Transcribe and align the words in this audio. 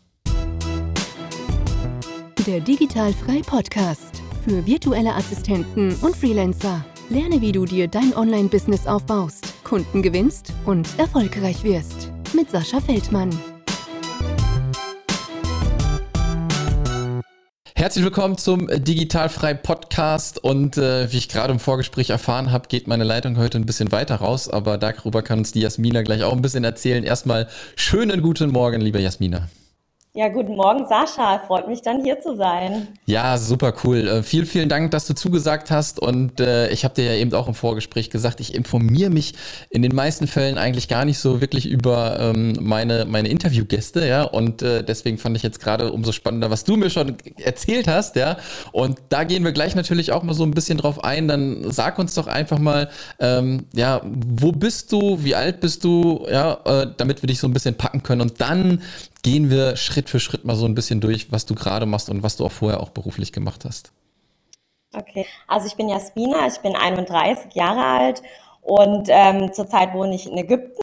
Der 2.47 2.61
Digitalfrei 2.61 3.43
Podcast 3.47 4.23
für 4.45 4.67
virtuelle 4.67 5.15
Assistenten 5.15 5.95
und 5.97 6.17
Freelancer. 6.17 6.85
Lerne, 7.09 7.41
wie 7.41 7.53
du 7.53 7.65
dir 7.65 7.89
dein 7.89 8.15
Online-Business 8.17 8.87
aufbaust 8.87 9.53
Kunden 9.73 10.03
gewinnst 10.03 10.53
und 10.67 10.87
erfolgreich 10.99 11.65
wirst. 11.65 12.13
Mit 12.35 12.51
Sascha 12.51 12.79
Feldmann. 12.79 13.31
Herzlich 17.83 18.05
willkommen 18.05 18.39
zum 18.39 18.69
Digitalfrei 18.69 19.55
Podcast 19.55 20.39
und 20.39 20.79
äh, 20.79 21.11
wie 21.11 21.17
ich 21.17 21.29
gerade 21.29 21.53
im 21.53 21.59
Vorgespräch 21.59 22.11
erfahren 22.11 22.53
habe, 22.53 22.69
geht 22.69 22.87
meine 22.87 23.03
Leitung 23.03 23.37
heute 23.39 23.59
ein 23.59 23.67
bisschen 23.67 23.91
weiter 23.91 24.15
raus, 24.15 24.49
aber 24.49 24.79
darüber 24.79 25.23
kann 25.23 25.41
uns 25.41 25.51
die 25.51 25.63
Jasmina 25.63 26.03
gleich 26.03 26.23
auch 26.23 26.33
ein 26.33 26.43
bisschen 26.43 26.63
erzählen. 26.63 27.03
Erstmal 27.03 27.49
schönen 27.75 28.23
guten 28.23 28.51
Morgen, 28.51 28.81
liebe 28.81 29.01
Jasmina. 29.01 29.49
Ja, 30.15 30.29
guten 30.29 30.57
Morgen, 30.57 30.87
Sascha. 30.87 31.39
Freut 31.47 31.69
mich 31.69 31.81
dann 31.81 32.05
hier 32.05 32.21
zu 32.21 32.37
sein. 32.37 32.89
Ja, 33.07 33.39
super 33.39 33.73
cool. 33.83 34.07
Äh, 34.07 34.23
vielen, 34.23 34.45
vielen 34.45 34.69
Dank, 34.69 34.91
dass 34.91 35.07
du 35.07 35.15
zugesagt 35.15 35.71
hast. 35.71 35.99
Und 36.01 36.39
äh, 36.39 36.69
ich 36.69 36.85
habe 36.85 36.93
dir 36.93 37.05
ja 37.05 37.15
eben 37.15 37.33
auch 37.33 37.49
im 37.49 37.55
Vorgespräch 37.55 38.11
gesagt, 38.11 38.39
ich 38.41 38.55
informiere 38.55 39.09
mich 39.09 39.33
in 39.71 39.81
den 39.81 39.95
meisten 39.95 40.27
Fällen 40.27 40.59
eigentlich 40.59 40.89
gar 40.89 41.07
nicht 41.07 41.19
so 41.19 41.41
wirklich 41.41 41.65
über 41.65 42.21
ähm, 42.21 42.59
meine, 42.61 43.07
meine 43.07 43.29
Interviewgäste, 43.29 44.07
ja. 44.07 44.25
Und 44.25 44.61
äh, 44.61 44.85
deswegen 44.85 45.17
fand 45.17 45.35
ich 45.39 45.43
jetzt 45.43 45.61
gerade 45.61 45.91
umso 45.91 46.13
spannender, 46.13 46.51
was 46.51 46.65
du 46.65 46.77
mir 46.77 46.91
schon 46.91 47.17
erzählt 47.39 47.89
hast, 47.89 48.15
ja. 48.17 48.37
Und 48.73 48.99
da 49.09 49.25
gehen 49.25 49.45
wir 49.45 49.53
gleich 49.53 49.75
natürlich 49.75 50.13
auch 50.13 50.23
mal 50.25 50.35
so 50.35 50.45
ein 50.45 50.51
bisschen 50.51 50.77
drauf 50.77 51.03
ein. 51.03 51.27
Dann 51.27 51.71
sag 51.71 51.99
uns 51.99 52.13
doch 52.13 52.27
einfach 52.27 52.59
mal, 52.59 52.91
ähm, 53.19 53.65
ja, 53.73 54.03
wo 54.05 54.53
bist 54.53 54.93
du, 54.93 55.25
wie 55.25 55.35
alt 55.35 55.61
bist 55.61 55.85
du, 55.85 56.27
ja, 56.31 56.59
äh, 56.67 56.89
damit 56.99 57.23
wir 57.23 57.29
dich 57.29 57.39
so 57.39 57.47
ein 57.47 57.55
bisschen 57.55 57.77
packen 57.77 58.03
können. 58.03 58.21
Und 58.21 58.43
dann 58.43 58.83
gehen 59.23 59.51
wir 59.51 59.77
Schritt 59.77 60.11
für 60.11 60.21
Schritt 60.21 60.45
mal 60.45 60.57
so 60.57 60.67
ein 60.67 60.75
bisschen 60.75 61.01
durch, 61.01 61.33
was 61.33 61.47
du 61.47 61.55
gerade 61.55 61.87
machst 61.87 62.11
und 62.11 62.23
was 62.23 62.37
du 62.37 62.45
auch 62.45 62.53
vorher 62.53 62.81
auch 62.81 62.91
beruflich 62.91 63.33
gemacht 63.33 63.65
hast. 63.65 63.93
Okay, 64.95 65.27
also 65.49 65.67
ich 65.67 65.77
bin 65.77 65.89
Jasmina, 65.89 66.47
ich 66.47 66.59
bin 66.59 66.77
31 66.77 67.55
Jahre 67.55 67.85
alt 67.85 68.23
und 68.61 69.09
ähm, 69.09 69.53
zurzeit 69.53 69.95
wohne 69.95 70.15
ich 70.15 70.27
in 70.27 70.37
Ägypten 70.37 70.83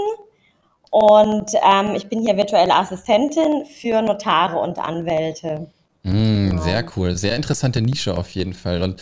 und 0.90 1.52
ähm, 1.64 1.94
ich 1.96 2.08
bin 2.08 2.22
hier 2.22 2.36
virtuelle 2.36 2.74
Assistentin 2.74 3.66
für 3.66 4.02
Notare 4.02 4.58
und 4.58 4.80
Anwälte. 4.80 5.68
Mm, 6.04 6.58
sehr 6.60 6.86
cool, 6.96 7.16
sehr 7.16 7.36
interessante 7.36 7.82
Nische 7.82 8.18
auf 8.18 8.32
jeden 8.32 8.54
Fall. 8.54 8.82
Und 8.82 9.02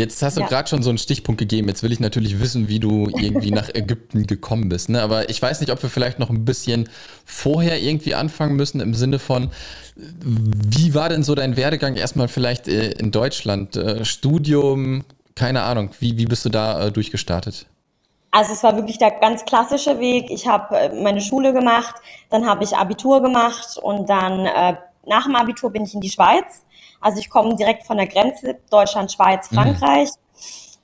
Jetzt 0.00 0.22
hast 0.22 0.38
du 0.38 0.40
ja. 0.40 0.46
gerade 0.46 0.68
schon 0.68 0.82
so 0.82 0.88
einen 0.88 0.98
Stichpunkt 0.98 1.38
gegeben. 1.38 1.68
Jetzt 1.68 1.82
will 1.82 1.92
ich 1.92 2.00
natürlich 2.00 2.40
wissen, 2.40 2.68
wie 2.68 2.80
du 2.80 3.10
irgendwie 3.18 3.50
nach 3.50 3.68
Ägypten 3.74 4.26
gekommen 4.26 4.68
bist. 4.68 4.88
Ne? 4.88 5.02
Aber 5.02 5.28
ich 5.28 5.40
weiß 5.40 5.60
nicht, 5.60 5.70
ob 5.70 5.82
wir 5.82 5.90
vielleicht 5.90 6.18
noch 6.18 6.30
ein 6.30 6.44
bisschen 6.44 6.88
vorher 7.26 7.80
irgendwie 7.80 8.14
anfangen 8.14 8.56
müssen 8.56 8.80
im 8.80 8.94
Sinne 8.94 9.18
von, 9.18 9.50
wie 9.96 10.94
war 10.94 11.10
denn 11.10 11.22
so 11.22 11.34
dein 11.34 11.56
Werdegang 11.56 11.96
erstmal 11.96 12.28
vielleicht 12.28 12.66
äh, 12.66 12.92
in 12.92 13.10
Deutschland? 13.10 13.76
Äh, 13.76 14.04
Studium, 14.06 15.04
keine 15.34 15.62
Ahnung. 15.62 15.90
Wie, 16.00 16.16
wie 16.16 16.24
bist 16.24 16.44
du 16.46 16.48
da 16.48 16.86
äh, 16.86 16.92
durchgestartet? 16.92 17.66
Also 18.30 18.52
es 18.52 18.62
war 18.62 18.76
wirklich 18.76 18.96
der 18.96 19.10
ganz 19.10 19.44
klassische 19.44 19.98
Weg. 19.98 20.30
Ich 20.30 20.46
habe 20.46 20.92
meine 20.94 21.20
Schule 21.20 21.52
gemacht, 21.52 21.96
dann 22.30 22.46
habe 22.46 22.64
ich 22.64 22.76
Abitur 22.76 23.20
gemacht 23.22 23.76
und 23.76 24.08
dann 24.08 24.44
nach 25.04 25.24
dem 25.24 25.34
Abitur 25.34 25.70
bin 25.70 25.82
ich 25.84 25.94
in 25.94 26.00
die 26.00 26.10
Schweiz 26.10 26.64
also 27.00 27.18
ich 27.18 27.30
komme 27.30 27.56
direkt 27.56 27.86
von 27.86 27.96
der 27.96 28.06
Grenze 28.06 28.58
Deutschland, 28.70 29.12
Schweiz, 29.12 29.50
mhm. 29.50 29.56
Frankreich. 29.56 30.08
Mhm. 30.08 30.20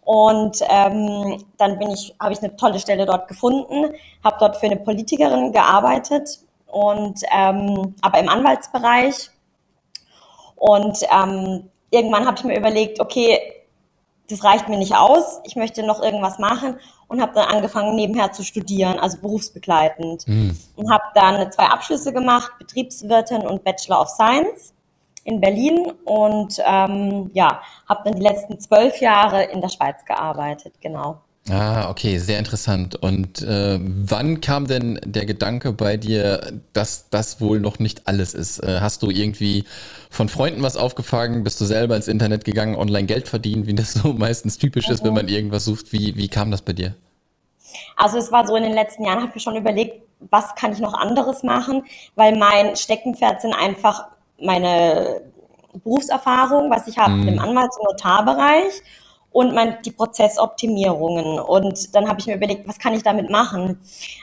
Und 0.04 0.58
ähm, 0.68 1.44
dann 1.56 1.78
bin 1.78 1.90
ich, 1.90 2.14
habe 2.20 2.32
ich 2.32 2.38
eine 2.38 2.54
tolle 2.56 2.78
Stelle 2.78 3.06
dort 3.06 3.26
gefunden, 3.26 3.92
habe 4.22 4.36
dort 4.38 4.56
für 4.56 4.66
eine 4.66 4.76
Politikerin 4.76 5.50
gearbeitet 5.50 6.38
und 6.66 7.20
ähm, 7.32 7.94
aber 8.02 8.20
im 8.20 8.28
Anwaltsbereich. 8.28 9.30
Und 10.54 10.98
ähm, 11.12 11.68
irgendwann 11.90 12.24
habe 12.24 12.36
ich 12.38 12.44
mir 12.44 12.56
überlegt, 12.56 13.00
okay, 13.00 13.38
das 14.30 14.44
reicht 14.44 14.68
mir 14.68 14.78
nicht 14.78 14.94
aus, 14.94 15.40
ich 15.44 15.56
möchte 15.56 15.84
noch 15.84 16.00
irgendwas 16.00 16.38
machen 16.38 16.78
und 17.08 17.20
habe 17.20 17.32
dann 17.34 17.48
angefangen 17.48 17.96
nebenher 17.96 18.32
zu 18.32 18.44
studieren, 18.44 18.98
also 19.00 19.18
berufsbegleitend. 19.18 20.26
Mhm. 20.28 20.56
Und 20.76 20.90
habe 20.90 21.04
dann 21.14 21.50
zwei 21.50 21.66
Abschlüsse 21.66 22.12
gemacht, 22.12 22.52
Betriebswirtin 22.58 23.44
und 23.46 23.64
Bachelor 23.64 24.02
of 24.02 24.08
Science 24.08 24.72
in 25.26 25.40
Berlin 25.40 25.92
und 26.04 26.60
ähm, 26.64 27.30
ja, 27.34 27.60
habe 27.88 28.02
dann 28.04 28.14
die 28.14 28.22
letzten 28.22 28.60
zwölf 28.60 29.00
Jahre 29.00 29.44
in 29.44 29.60
der 29.60 29.68
Schweiz 29.68 30.04
gearbeitet, 30.04 30.74
genau. 30.80 31.20
Ah, 31.48 31.90
okay, 31.90 32.18
sehr 32.18 32.38
interessant. 32.38 32.96
Und 32.96 33.42
äh, 33.42 33.78
wann 33.80 34.40
kam 34.40 34.66
denn 34.66 34.98
der 35.04 35.26
Gedanke 35.26 35.72
bei 35.72 35.96
dir, 35.96 36.60
dass 36.72 37.08
das 37.10 37.40
wohl 37.40 37.60
noch 37.60 37.78
nicht 37.78 38.08
alles 38.08 38.34
ist? 38.34 38.58
Äh, 38.60 38.80
hast 38.80 39.02
du 39.02 39.10
irgendwie 39.10 39.64
von 40.10 40.28
Freunden 40.28 40.62
was 40.62 40.76
aufgefangen? 40.76 41.44
Bist 41.44 41.60
du 41.60 41.64
selber 41.64 41.94
ins 41.94 42.08
Internet 42.08 42.44
gegangen, 42.44 42.74
online 42.74 43.06
Geld 43.06 43.28
verdienen, 43.28 43.66
wie 43.66 43.74
das 43.74 43.92
so 44.02 44.12
meistens 44.12 44.58
typisch 44.58 44.88
ist, 44.88 45.04
wenn 45.04 45.10
mhm. 45.10 45.16
man 45.16 45.28
irgendwas 45.28 45.64
sucht? 45.64 45.92
Wie, 45.92 46.16
wie 46.16 46.28
kam 46.28 46.50
das 46.50 46.62
bei 46.62 46.72
dir? 46.72 46.94
Also 47.96 48.18
es 48.18 48.32
war 48.32 48.46
so 48.46 48.56
in 48.56 48.64
den 48.64 48.72
letzten 48.74 49.04
Jahren, 49.04 49.22
habe 49.22 49.32
ich 49.34 49.42
schon 49.42 49.56
überlegt, 49.56 50.02
was 50.30 50.54
kann 50.54 50.72
ich 50.72 50.80
noch 50.80 50.94
anderes 50.94 51.42
machen, 51.42 51.84
weil 52.14 52.36
mein 52.36 52.74
Steckenpferd 52.74 53.40
sind 53.40 53.54
einfach 53.54 54.06
meine 54.40 55.22
Berufserfahrung, 55.72 56.70
was 56.70 56.86
ich 56.88 56.98
habe 56.98 57.14
mhm. 57.14 57.28
im 57.28 57.38
Anwalts- 57.38 57.78
und 57.78 57.84
Notarbereich 57.84 58.82
und 59.36 59.54
mein, 59.54 59.76
die 59.84 59.90
Prozessoptimierungen. 59.90 61.38
Und 61.38 61.94
dann 61.94 62.08
habe 62.08 62.20
ich 62.20 62.26
mir 62.26 62.36
überlegt, 62.36 62.66
was 62.66 62.78
kann 62.78 62.94
ich 62.94 63.02
damit 63.02 63.28
machen? 63.30 63.78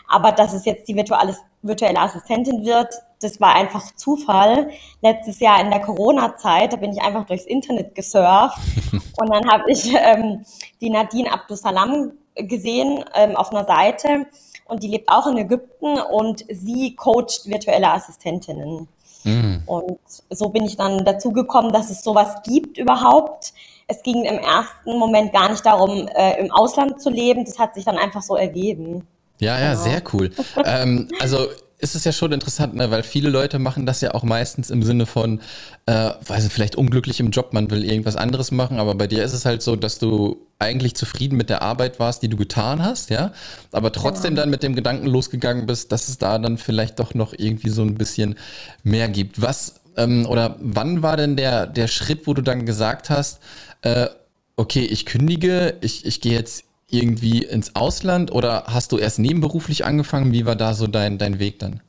Aber 0.08 0.32
dass 0.32 0.54
es 0.54 0.66
jetzt 0.66 0.88
die 0.88 0.96
virtuelle, 0.96 1.36
virtuelle 1.62 2.00
Assistentin 2.00 2.66
wird, 2.66 2.94
das 3.22 3.40
war 3.40 3.56
einfach 3.56 3.96
Zufall. 3.96 4.72
Letztes 5.02 5.40
Jahr 5.40 5.62
in 5.62 5.70
der 5.70 5.82
Corona-Zeit, 5.82 6.74
da 6.74 6.78
bin 6.78 6.92
ich 6.92 7.02
einfach 7.02 7.26
durchs 7.26 7.46
Internet 7.46 7.96
gesurft 7.96 8.58
und 9.18 9.30
dann 9.30 9.48
habe 9.50 9.72
ich 9.72 9.94
ähm, 9.94 10.44
die 10.82 10.90
Nadine 10.90 11.32
Abdusalam 11.32 12.14
gesehen 12.36 13.06
ähm, 13.14 13.36
auf 13.36 13.52
einer 13.52 13.66
Seite 13.66 14.26
und 14.66 14.82
die 14.82 14.88
lebt 14.88 15.10
auch 15.10 15.28
in 15.28 15.38
Ägypten 15.38 16.00
und 16.00 16.44
sie 16.50 16.96
coacht 16.96 17.46
virtuelle 17.46 17.92
Assistentinnen. 17.92 18.88
Mhm. 19.24 19.64
Und 19.66 20.00
so 20.30 20.50
bin 20.50 20.66
ich 20.66 20.78
dann 20.78 21.06
dazu 21.06 21.32
gekommen, 21.32 21.72
dass 21.72 21.90
es 21.90 22.04
sowas 22.04 22.42
gibt 22.44 22.78
überhaupt. 22.78 23.54
Es 23.88 24.02
ging 24.04 24.24
im 24.24 24.38
ersten 24.38 24.98
Moment 24.98 25.34
gar 25.34 25.50
nicht 25.50 25.66
darum, 25.66 26.08
äh, 26.08 26.40
im 26.40 26.52
Ausland 26.52 27.02
zu 27.02 27.10
leben. 27.10 27.46
Das 27.46 27.60
hat 27.60 27.76
sich 27.76 27.86
dann 27.86 27.98
einfach 27.98 28.22
so 28.22 28.36
ergeben. 28.36 29.08
Ja, 29.40 29.60
ja, 29.60 29.72
genau. 29.72 29.84
sehr 29.84 30.02
cool. 30.14 30.32
ähm, 30.66 31.08
also 31.20 31.48
ist 31.84 31.96
es 31.96 32.06
ja 32.06 32.14
schon 32.14 32.32
interessant, 32.32 32.76
ne? 32.76 32.90
weil 32.92 33.04
viele 33.04 33.30
Leute 33.30 33.60
machen 33.60 33.86
das 33.86 34.00
ja 34.00 34.14
auch 34.14 34.24
meistens 34.24 34.70
im 34.70 34.84
Sinne 34.84 35.06
von, 35.06 35.42
äh, 35.86 36.12
weiß 36.26 36.46
nicht, 36.46 36.54
vielleicht 36.54 36.78
unglücklich 36.78 37.20
im 37.20 37.30
Job, 37.30 37.52
man 37.52 37.70
will 37.70 37.84
irgendwas 37.84 38.16
anderes 38.16 38.52
machen, 38.52 38.80
aber 38.80 38.96
bei 38.96 39.06
dir 39.06 39.24
ist 39.24 39.34
es 39.34 39.46
halt 39.46 39.62
so, 39.62 39.76
dass 39.76 40.00
du 40.00 40.48
eigentlich 40.60 40.96
zufrieden 40.96 41.36
mit 41.36 41.50
der 41.50 41.62
Arbeit 41.62 42.00
warst, 42.00 42.24
die 42.24 42.30
du 42.30 42.38
getan 42.38 42.82
hast, 42.82 43.10
ja, 43.10 43.34
aber 43.74 43.92
trotzdem 43.92 44.36
ja. 44.36 44.42
dann 44.42 44.50
mit 44.50 44.64
dem 44.64 44.76
Gedanken 44.76 45.08
losgegangen 45.08 45.66
bist, 45.66 45.92
dass 45.92 46.08
es 46.08 46.18
da 46.18 46.40
dann 46.40 46.58
vielleicht 46.58 47.00
doch 47.00 47.14
noch 47.14 47.34
irgendwie 47.38 47.70
so 47.70 47.82
ein 47.82 47.96
bisschen 47.96 48.36
mehr 48.84 49.10
gibt. 49.10 49.42
Was 49.42 49.82
ähm, 49.98 50.26
oder 50.26 50.56
wann 50.60 51.04
war 51.04 51.18
denn 51.18 51.36
der, 51.36 51.68
der 51.68 51.88
Schritt, 51.88 52.28
wo 52.28 52.34
du 52.34 52.42
dann 52.42 52.66
gesagt 52.66 53.10
hast, 53.10 53.42
äh, 53.82 54.08
okay, 54.56 54.86
ich 54.86 55.06
kündige, 55.06 55.76
ich, 55.82 56.06
ich 56.06 56.22
gehe 56.22 56.34
jetzt 56.34 56.64
irgendwie 56.94 57.44
ins 57.44 57.76
Ausland 57.76 58.32
oder 58.32 58.66
hast 58.68 58.92
du 58.92 58.98
erst 58.98 59.20
nebenberuflich 59.20 59.86
angefangen? 59.86 60.32
Wie 60.32 60.46
war 60.46 60.56
da 60.56 60.74
so 60.74 60.88
dein, 60.88 61.18
dein 61.18 61.40
Weg 61.40 61.60
dann? 61.60 61.82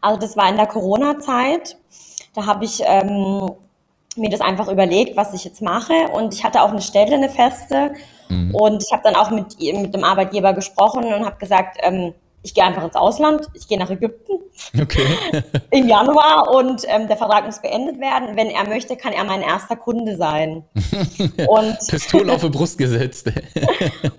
Also 0.00 0.20
das 0.20 0.36
war 0.36 0.48
in 0.48 0.56
der 0.56 0.66
Corona-Zeit. 0.66 1.76
Da 2.34 2.46
habe 2.46 2.64
ich 2.64 2.82
ähm, 2.84 3.50
mir 4.16 4.30
das 4.30 4.40
einfach 4.40 4.68
überlegt, 4.68 5.16
was 5.16 5.34
ich 5.34 5.44
jetzt 5.44 5.62
mache. 5.62 6.08
Und 6.12 6.34
ich 6.34 6.44
hatte 6.44 6.62
auch 6.62 6.70
eine 6.70 6.82
Stelle, 6.82 7.14
eine 7.14 7.28
feste. 7.28 7.92
Mhm. 8.28 8.54
Und 8.54 8.84
ich 8.84 8.92
habe 8.92 9.02
dann 9.04 9.16
auch 9.16 9.30
mit, 9.30 9.58
mit 9.58 9.94
dem 9.94 10.04
Arbeitgeber 10.04 10.52
gesprochen 10.52 11.04
und 11.04 11.24
habe 11.24 11.36
gesagt, 11.38 11.78
ähm, 11.82 12.14
ich 12.42 12.54
gehe 12.54 12.64
einfach 12.64 12.84
ins 12.84 12.96
Ausland, 12.96 13.48
ich 13.54 13.68
gehe 13.68 13.78
nach 13.78 13.90
Ägypten 13.90 14.32
okay. 14.80 15.06
im 15.70 15.88
Januar 15.88 16.54
und 16.54 16.82
ähm, 16.88 17.06
der 17.06 17.16
Vertrag 17.16 17.44
muss 17.44 17.60
beendet 17.60 18.00
werden. 18.00 18.36
Wenn 18.36 18.48
er 18.48 18.66
möchte, 18.66 18.96
kann 18.96 19.12
er 19.12 19.24
mein 19.24 19.42
erster 19.42 19.76
Kunde 19.76 20.16
sein. 20.16 20.64
und 21.48 21.78
Pistole 21.88 22.32
auf 22.32 22.40
die 22.40 22.48
Brust 22.50 22.78
gesetzt. 22.78 23.30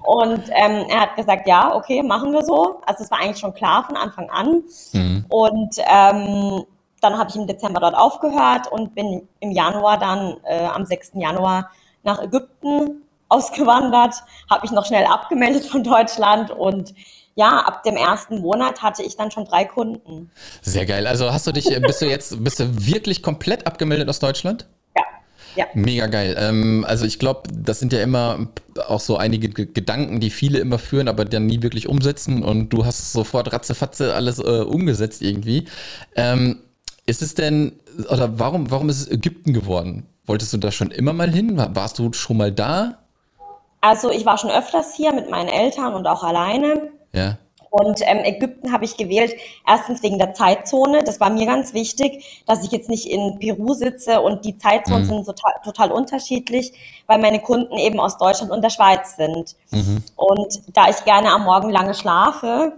und 0.05 0.43
ähm, 0.49 0.85
er 0.89 1.01
hat 1.01 1.15
gesagt, 1.15 1.47
ja, 1.47 1.75
okay, 1.75 2.03
machen 2.03 2.31
wir 2.31 2.43
so. 2.43 2.81
Also 2.85 3.03
es 3.03 3.11
war 3.11 3.19
eigentlich 3.19 3.39
schon 3.39 3.53
klar 3.53 3.85
von 3.85 3.97
Anfang 3.97 4.29
an. 4.29 4.63
Mhm. 4.93 5.25
Und 5.29 5.75
ähm, 5.79 6.63
dann 7.01 7.17
habe 7.17 7.29
ich 7.29 7.35
im 7.35 7.47
Dezember 7.47 7.79
dort 7.79 7.95
aufgehört 7.95 8.71
und 8.71 8.93
bin 8.93 9.27
im 9.39 9.51
Januar 9.51 9.97
dann, 9.97 10.37
äh, 10.43 10.65
am 10.65 10.85
6. 10.85 11.13
Januar 11.15 11.71
nach 12.03 12.21
Ägypten 12.21 13.03
ausgewandert, 13.29 14.23
habe 14.49 14.61
mich 14.61 14.71
noch 14.71 14.85
schnell 14.85 15.05
abgemeldet 15.05 15.65
von 15.65 15.83
Deutschland 15.83 16.51
und 16.51 16.93
ja, 17.35 17.59
ab 17.59 17.83
dem 17.83 17.95
ersten 17.95 18.39
Monat 18.39 18.81
hatte 18.81 19.03
ich 19.03 19.15
dann 19.15 19.31
schon 19.31 19.45
drei 19.45 19.65
Kunden. 19.65 20.31
Sehr 20.61 20.85
geil. 20.85 21.07
Also 21.07 21.31
hast 21.31 21.47
du 21.47 21.51
dich, 21.51 21.65
bist 21.81 22.01
du 22.01 22.05
jetzt, 22.05 22.43
bist 22.43 22.59
du 22.59 22.85
wirklich 22.85 23.23
komplett 23.23 23.67
abgemeldet 23.67 24.09
aus 24.09 24.19
Deutschland? 24.19 24.67
Ja. 24.95 25.03
Ja. 25.55 25.65
Mega 25.73 26.07
geil. 26.07 26.35
Ähm, 26.37 26.85
also 26.87 27.05
ich 27.05 27.19
glaube, 27.19 27.43
das 27.53 27.79
sind 27.79 27.93
ja 27.93 28.01
immer 28.01 28.47
auch 28.87 28.99
so 28.99 29.17
einige 29.17 29.49
G 29.49 29.65
Gedanken, 29.65 30.19
die 30.19 30.29
viele 30.29 30.59
immer 30.59 30.79
führen, 30.79 31.07
aber 31.07 31.25
dann 31.25 31.45
nie 31.45 31.61
wirklich 31.61 31.87
umsetzen 31.87 32.43
und 32.43 32.69
du 32.69 32.85
hast 32.85 33.13
sofort 33.13 33.51
ratzefatze 33.53 34.13
alles 34.13 34.39
äh, 34.39 34.61
umgesetzt 34.61 35.21
irgendwie. 35.21 35.67
Ähm, 36.15 36.59
ist 37.05 37.21
es 37.21 37.33
denn, 37.33 37.73
oder 38.09 38.39
warum, 38.39 38.71
warum 38.71 38.89
ist 38.89 39.01
es 39.01 39.11
Ägypten 39.11 39.53
geworden? 39.53 40.07
Wolltest 40.25 40.53
du 40.53 40.57
da 40.57 40.71
schon 40.71 40.91
immer 40.91 41.13
mal 41.13 41.29
hin? 41.29 41.57
Warst 41.57 41.99
du 41.99 42.13
schon 42.13 42.37
mal 42.37 42.51
da? 42.51 42.99
Also 43.81 44.11
ich 44.11 44.25
war 44.25 44.37
schon 44.37 44.51
öfters 44.51 44.93
hier 44.93 45.11
mit 45.11 45.29
meinen 45.29 45.49
Eltern 45.49 45.93
und 45.95 46.05
auch 46.05 46.23
alleine. 46.23 46.91
Ja. 47.13 47.37
Und 47.71 48.01
ähm, 48.01 48.19
Ägypten 48.25 48.73
habe 48.73 48.83
ich 48.83 48.97
gewählt, 48.97 49.33
erstens 49.65 50.03
wegen 50.03 50.19
der 50.19 50.33
Zeitzone. 50.33 51.05
Das 51.05 51.21
war 51.21 51.29
mir 51.29 51.45
ganz 51.45 51.73
wichtig, 51.73 52.43
dass 52.45 52.65
ich 52.65 52.71
jetzt 52.71 52.89
nicht 52.89 53.09
in 53.09 53.39
Peru 53.39 53.73
sitze 53.73 54.19
und 54.19 54.43
die 54.43 54.57
Zeitzonen 54.57 55.03
mhm. 55.03 55.07
sind 55.07 55.25
total, 55.25 55.53
total, 55.63 55.91
unterschiedlich, 55.91 56.73
weil 57.07 57.19
meine 57.19 57.39
Kunden 57.39 57.77
eben 57.77 58.01
aus 58.01 58.17
Deutschland 58.17 58.51
und 58.51 58.61
der 58.61 58.71
Schweiz 58.71 59.15
sind. 59.15 59.55
Mhm. 59.71 60.03
Und 60.17 60.61
da 60.73 60.89
ich 60.89 61.05
gerne 61.05 61.31
am 61.31 61.45
Morgen 61.45 61.69
lange 61.69 61.93
schlafe 61.93 62.73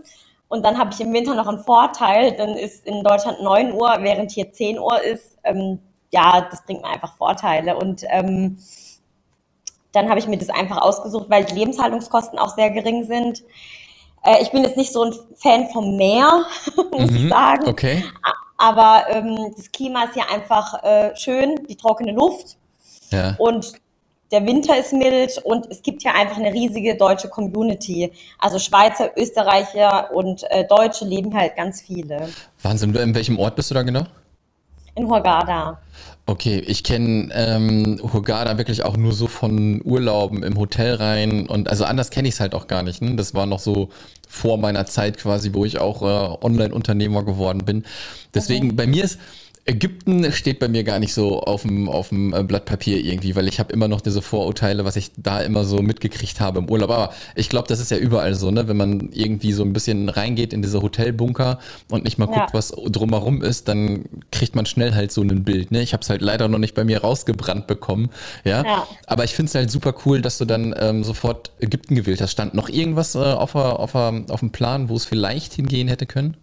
und 0.47 0.63
dann 0.63 0.77
habe 0.77 0.91
ich 0.93 1.01
im 1.01 1.11
Winter 1.11 1.33
noch 1.33 1.47
einen 1.47 1.63
Vorteil, 1.63 2.33
dann 2.37 2.49
ist 2.49 2.85
in 2.85 3.03
Deutschland 3.03 3.41
9 3.41 3.73
Uhr, 3.73 3.97
während 4.01 4.29
hier 4.29 4.51
10 4.51 4.77
Uhr 4.77 5.01
ist. 5.01 5.39
Ähm, 5.43 5.79
ja, 6.11 6.47
das 6.51 6.63
bringt 6.63 6.83
mir 6.83 6.89
einfach 6.89 7.17
Vorteile. 7.17 7.75
Und 7.75 8.03
ähm, 8.09 8.59
dann 9.93 10.07
habe 10.09 10.19
ich 10.19 10.27
mir 10.27 10.37
das 10.37 10.51
einfach 10.51 10.77
ausgesucht, 10.77 11.25
weil 11.29 11.45
die 11.45 11.55
Lebenshaltungskosten 11.55 12.37
auch 12.37 12.53
sehr 12.53 12.69
gering 12.69 13.05
sind. 13.05 13.43
Äh, 14.23 14.41
ich 14.41 14.51
bin 14.51 14.63
jetzt 14.63 14.77
nicht 14.77 14.91
so 14.91 15.03
ein 15.03 15.13
Fan 15.35 15.69
vom 15.69 15.95
Meer, 15.95 16.45
muss 16.91 17.11
mhm, 17.11 17.15
ich 17.17 17.29
sagen. 17.29 17.67
Okay. 17.67 18.03
Aber 18.57 19.05
ähm, 19.09 19.53
das 19.55 19.71
Klima 19.71 20.05
ist 20.05 20.13
hier 20.13 20.29
einfach 20.31 20.83
äh, 20.83 21.15
schön, 21.15 21.65
die 21.67 21.75
trockene 21.75 22.13
Luft. 22.13 22.57
Ja. 23.11 23.35
Und 23.37 23.73
der 24.31 24.47
Winter 24.47 24.77
ist 24.77 24.93
mild 24.93 25.37
und 25.43 25.67
es 25.69 25.83
gibt 25.83 26.01
hier 26.01 26.15
einfach 26.15 26.37
eine 26.37 26.51
riesige 26.51 26.95
deutsche 26.95 27.29
Community. 27.29 28.11
Also 28.39 28.57
Schweizer, 28.57 29.11
Österreicher 29.15 30.11
und 30.11 30.43
äh, 30.49 30.65
Deutsche 30.65 31.05
leben 31.05 31.35
halt 31.35 31.55
ganz 31.55 31.81
viele. 31.81 32.29
Wahnsinn. 32.63 32.95
In 32.95 33.13
welchem 33.13 33.37
Ort 33.37 33.55
bist 33.55 33.69
du 33.69 33.75
da 33.75 33.83
genau? 33.83 34.05
In 34.95 35.07
Hurghada. 35.07 35.79
Okay, 36.25 36.59
ich 36.59 36.83
kenne 36.83 37.29
ähm, 37.33 37.99
Hurghada 38.01 38.57
wirklich 38.57 38.85
auch 38.85 38.95
nur 38.95 39.11
so 39.11 39.27
von 39.27 39.81
Urlauben 39.83 40.41
im 40.43 40.57
Hotel 40.57 40.95
rein 40.95 41.47
und 41.47 41.67
also 41.67 41.83
anders 41.83 42.11
kenne 42.11 42.27
ich 42.29 42.35
es 42.35 42.39
halt 42.39 42.55
auch 42.55 42.67
gar 42.67 42.81
nicht. 42.83 43.01
Ne? 43.01 43.15
Das 43.15 43.33
war 43.33 43.45
noch 43.45 43.59
so 43.59 43.89
vor 44.29 44.57
meiner 44.57 44.85
Zeit 44.85 45.17
quasi, 45.17 45.53
wo 45.53 45.65
ich 45.65 45.79
auch 45.79 46.01
äh, 46.01 46.45
Online-Unternehmer 46.45 47.23
geworden 47.23 47.65
bin. 47.65 47.83
Deswegen, 48.33 48.67
okay. 48.67 48.75
bei 48.75 48.87
mir 48.87 49.03
ist 49.03 49.19
Ägypten 49.65 50.29
steht 50.33 50.59
bei 50.59 50.67
mir 50.67 50.83
gar 50.83 50.99
nicht 50.99 51.13
so 51.13 51.39
auf 51.41 51.61
dem, 51.61 51.87
auf 51.87 52.09
dem 52.09 52.33
äh, 52.33 52.43
Blatt 52.43 52.65
Papier 52.65 52.97
irgendwie, 52.97 53.33
weil 53.35 53.47
ich 53.47 53.59
habe 53.61 53.71
immer 53.71 53.87
noch 53.87 54.01
diese 54.01 54.21
Vorurteile, 54.21 54.83
was 54.83 54.97
ich 54.97 55.11
da 55.15 55.39
immer 55.39 55.63
so 55.63 55.81
mitgekriegt 55.81 56.41
habe 56.41 56.59
im 56.59 56.69
Urlaub. 56.69 56.89
Aber 56.89 57.13
ich 57.35 57.47
glaube, 57.47 57.69
das 57.69 57.79
ist 57.79 57.89
ja 57.89 57.97
überall 57.97 58.35
so, 58.35 58.51
ne? 58.51 58.67
Wenn 58.67 58.75
man 58.75 59.09
irgendwie 59.13 59.53
so 59.53 59.63
ein 59.63 59.71
bisschen 59.71 60.09
reingeht 60.09 60.51
in 60.51 60.61
diese 60.61 60.81
Hotelbunker 60.81 61.59
und 61.89 62.03
nicht 62.03 62.17
mal 62.17 62.27
ja. 62.29 62.39
guckt, 62.39 62.53
was 62.53 62.73
drumherum 62.87 63.41
ist, 63.41 63.69
dann 63.69 64.03
kriegt 64.33 64.53
man 64.53 64.65
schnell 64.65 64.93
halt 64.95 65.13
so 65.13 65.21
ein 65.21 65.45
Bild. 65.45 65.71
Ne? 65.71 65.81
Ich 65.81 65.93
habe 65.93 66.01
es 66.01 66.09
halt 66.09 66.21
leider 66.21 66.49
noch 66.49 66.59
nicht 66.59 66.75
bei 66.75 66.83
mir 66.83 66.99
rausgebrannt 66.99 67.65
bekommen. 67.65 68.09
Ja. 68.43 68.65
ja. 68.65 68.87
Aber 69.07 69.23
ich 69.23 69.33
finde 69.33 69.47
es 69.47 69.55
halt 69.55 69.71
super 69.71 69.95
cool, 70.05 70.21
dass 70.21 70.39
du 70.39 70.45
dann 70.45 70.75
ähm, 70.77 71.05
sofort 71.05 71.51
Ägypten 71.61 71.95
gewählt 71.95 72.19
hast. 72.19 72.31
Stand 72.31 72.53
noch 72.53 72.67
irgendwas 72.67 73.15
äh, 73.15 73.19
auf, 73.19 73.55
auf, 73.55 73.95
auf 73.95 74.39
dem 74.41 74.51
Plan, 74.51 74.89
wo 74.89 74.95
es 74.95 75.05
vielleicht 75.05 75.53
hingehen 75.53 75.87
hätte 75.87 76.05
können? 76.05 76.35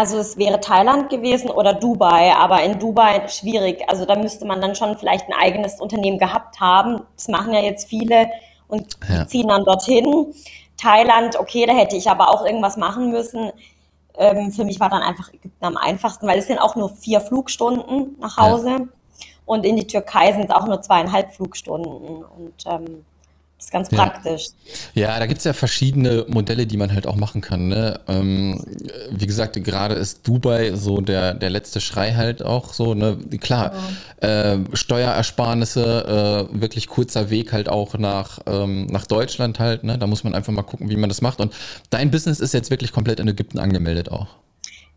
Also 0.00 0.16
es 0.16 0.38
wäre 0.38 0.60
Thailand 0.60 1.10
gewesen 1.10 1.50
oder 1.50 1.74
Dubai, 1.74 2.32
aber 2.34 2.62
in 2.62 2.78
Dubai 2.78 3.28
schwierig. 3.28 3.86
Also 3.86 4.06
da 4.06 4.16
müsste 4.16 4.46
man 4.46 4.58
dann 4.62 4.74
schon 4.74 4.96
vielleicht 4.96 5.28
ein 5.28 5.34
eigenes 5.34 5.78
Unternehmen 5.78 6.18
gehabt 6.18 6.58
haben. 6.58 7.02
Das 7.16 7.28
machen 7.28 7.52
ja 7.52 7.60
jetzt 7.60 7.86
viele 7.86 8.30
und 8.66 8.96
ja. 9.06 9.26
ziehen 9.26 9.48
dann 9.48 9.66
dorthin. 9.66 10.32
Thailand, 10.78 11.38
okay, 11.38 11.66
da 11.66 11.74
hätte 11.74 11.96
ich 11.96 12.08
aber 12.08 12.30
auch 12.30 12.46
irgendwas 12.46 12.78
machen 12.78 13.10
müssen. 13.10 13.52
Ähm, 14.16 14.50
für 14.52 14.64
mich 14.64 14.80
war 14.80 14.88
dann 14.88 15.02
einfach 15.02 15.34
Ägypten 15.34 15.66
am 15.66 15.76
einfachsten, 15.76 16.26
weil 16.26 16.38
es 16.38 16.46
sind 16.46 16.60
auch 16.60 16.76
nur 16.76 16.88
vier 16.88 17.20
Flugstunden 17.20 18.16
nach 18.20 18.38
Hause. 18.38 18.70
Ja. 18.70 18.78
Und 19.44 19.66
in 19.66 19.76
die 19.76 19.86
Türkei 19.86 20.32
sind 20.32 20.44
es 20.44 20.50
auch 20.50 20.66
nur 20.66 20.80
zweieinhalb 20.80 21.34
Flugstunden. 21.34 22.24
Und 22.24 22.54
ähm, 22.64 23.04
das 23.60 23.66
ist 23.66 23.72
ganz 23.72 23.88
praktisch. 23.90 24.46
Ja, 24.94 25.18
da 25.18 25.26
gibt 25.26 25.40
es 25.40 25.44
ja 25.44 25.52
verschiedene 25.52 26.24
Modelle, 26.28 26.66
die 26.66 26.78
man 26.78 26.94
halt 26.94 27.06
auch 27.06 27.16
machen 27.16 27.42
kann. 27.42 27.68
Ne? 27.68 28.00
Ähm, 28.08 28.64
wie 29.10 29.26
gesagt, 29.26 29.62
gerade 29.62 29.96
ist 29.96 30.26
Dubai 30.26 30.72
so 30.76 31.02
der, 31.02 31.34
der 31.34 31.50
letzte 31.50 31.82
Schrei 31.82 32.14
halt 32.14 32.42
auch 32.42 32.72
so. 32.72 32.94
Ne? 32.94 33.18
Klar, 33.38 33.74
ja. 34.22 34.52
äh, 34.54 34.58
Steuerersparnisse, 34.72 36.48
äh, 36.50 36.58
wirklich 36.58 36.86
kurzer 36.86 37.28
Weg 37.28 37.52
halt 37.52 37.68
auch 37.68 37.98
nach, 37.98 38.38
ähm, 38.46 38.86
nach 38.86 39.04
Deutschland 39.04 39.58
halt. 39.58 39.84
Ne? 39.84 39.98
Da 39.98 40.06
muss 40.06 40.24
man 40.24 40.34
einfach 40.34 40.54
mal 40.54 40.62
gucken, 40.62 40.88
wie 40.88 40.96
man 40.96 41.10
das 41.10 41.20
macht. 41.20 41.38
Und 41.38 41.52
dein 41.90 42.10
Business 42.10 42.40
ist 42.40 42.54
jetzt 42.54 42.70
wirklich 42.70 42.92
komplett 42.92 43.20
in 43.20 43.28
Ägypten 43.28 43.58
angemeldet 43.58 44.10
auch. 44.10 44.28